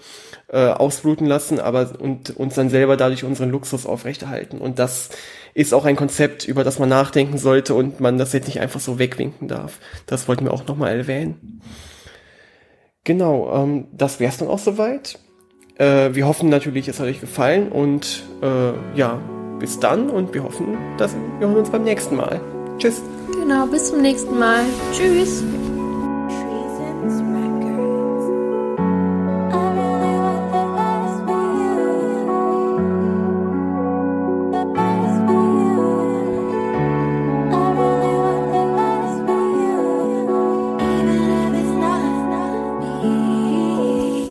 [0.48, 4.58] äh, ausbluten lassen, aber und uns dann selber dadurch unseren Luxus aufrechterhalten.
[4.58, 5.10] Und das
[5.52, 8.80] ist auch ein Konzept, über das man nachdenken sollte und man das jetzt nicht einfach
[8.80, 9.80] so wegwinken darf.
[10.06, 11.60] Das wollten wir auch nochmal erwähnen.
[13.04, 15.18] Genau, ähm, das wär's dann auch soweit.
[15.78, 19.20] Äh, wir hoffen natürlich, es hat euch gefallen und äh, ja,
[19.58, 22.40] bis dann und wir hoffen, dass wir uns beim nächsten Mal.
[22.78, 23.00] Tschüss.
[23.32, 24.64] Genau, bis zum nächsten Mal.
[24.92, 25.42] Tschüss.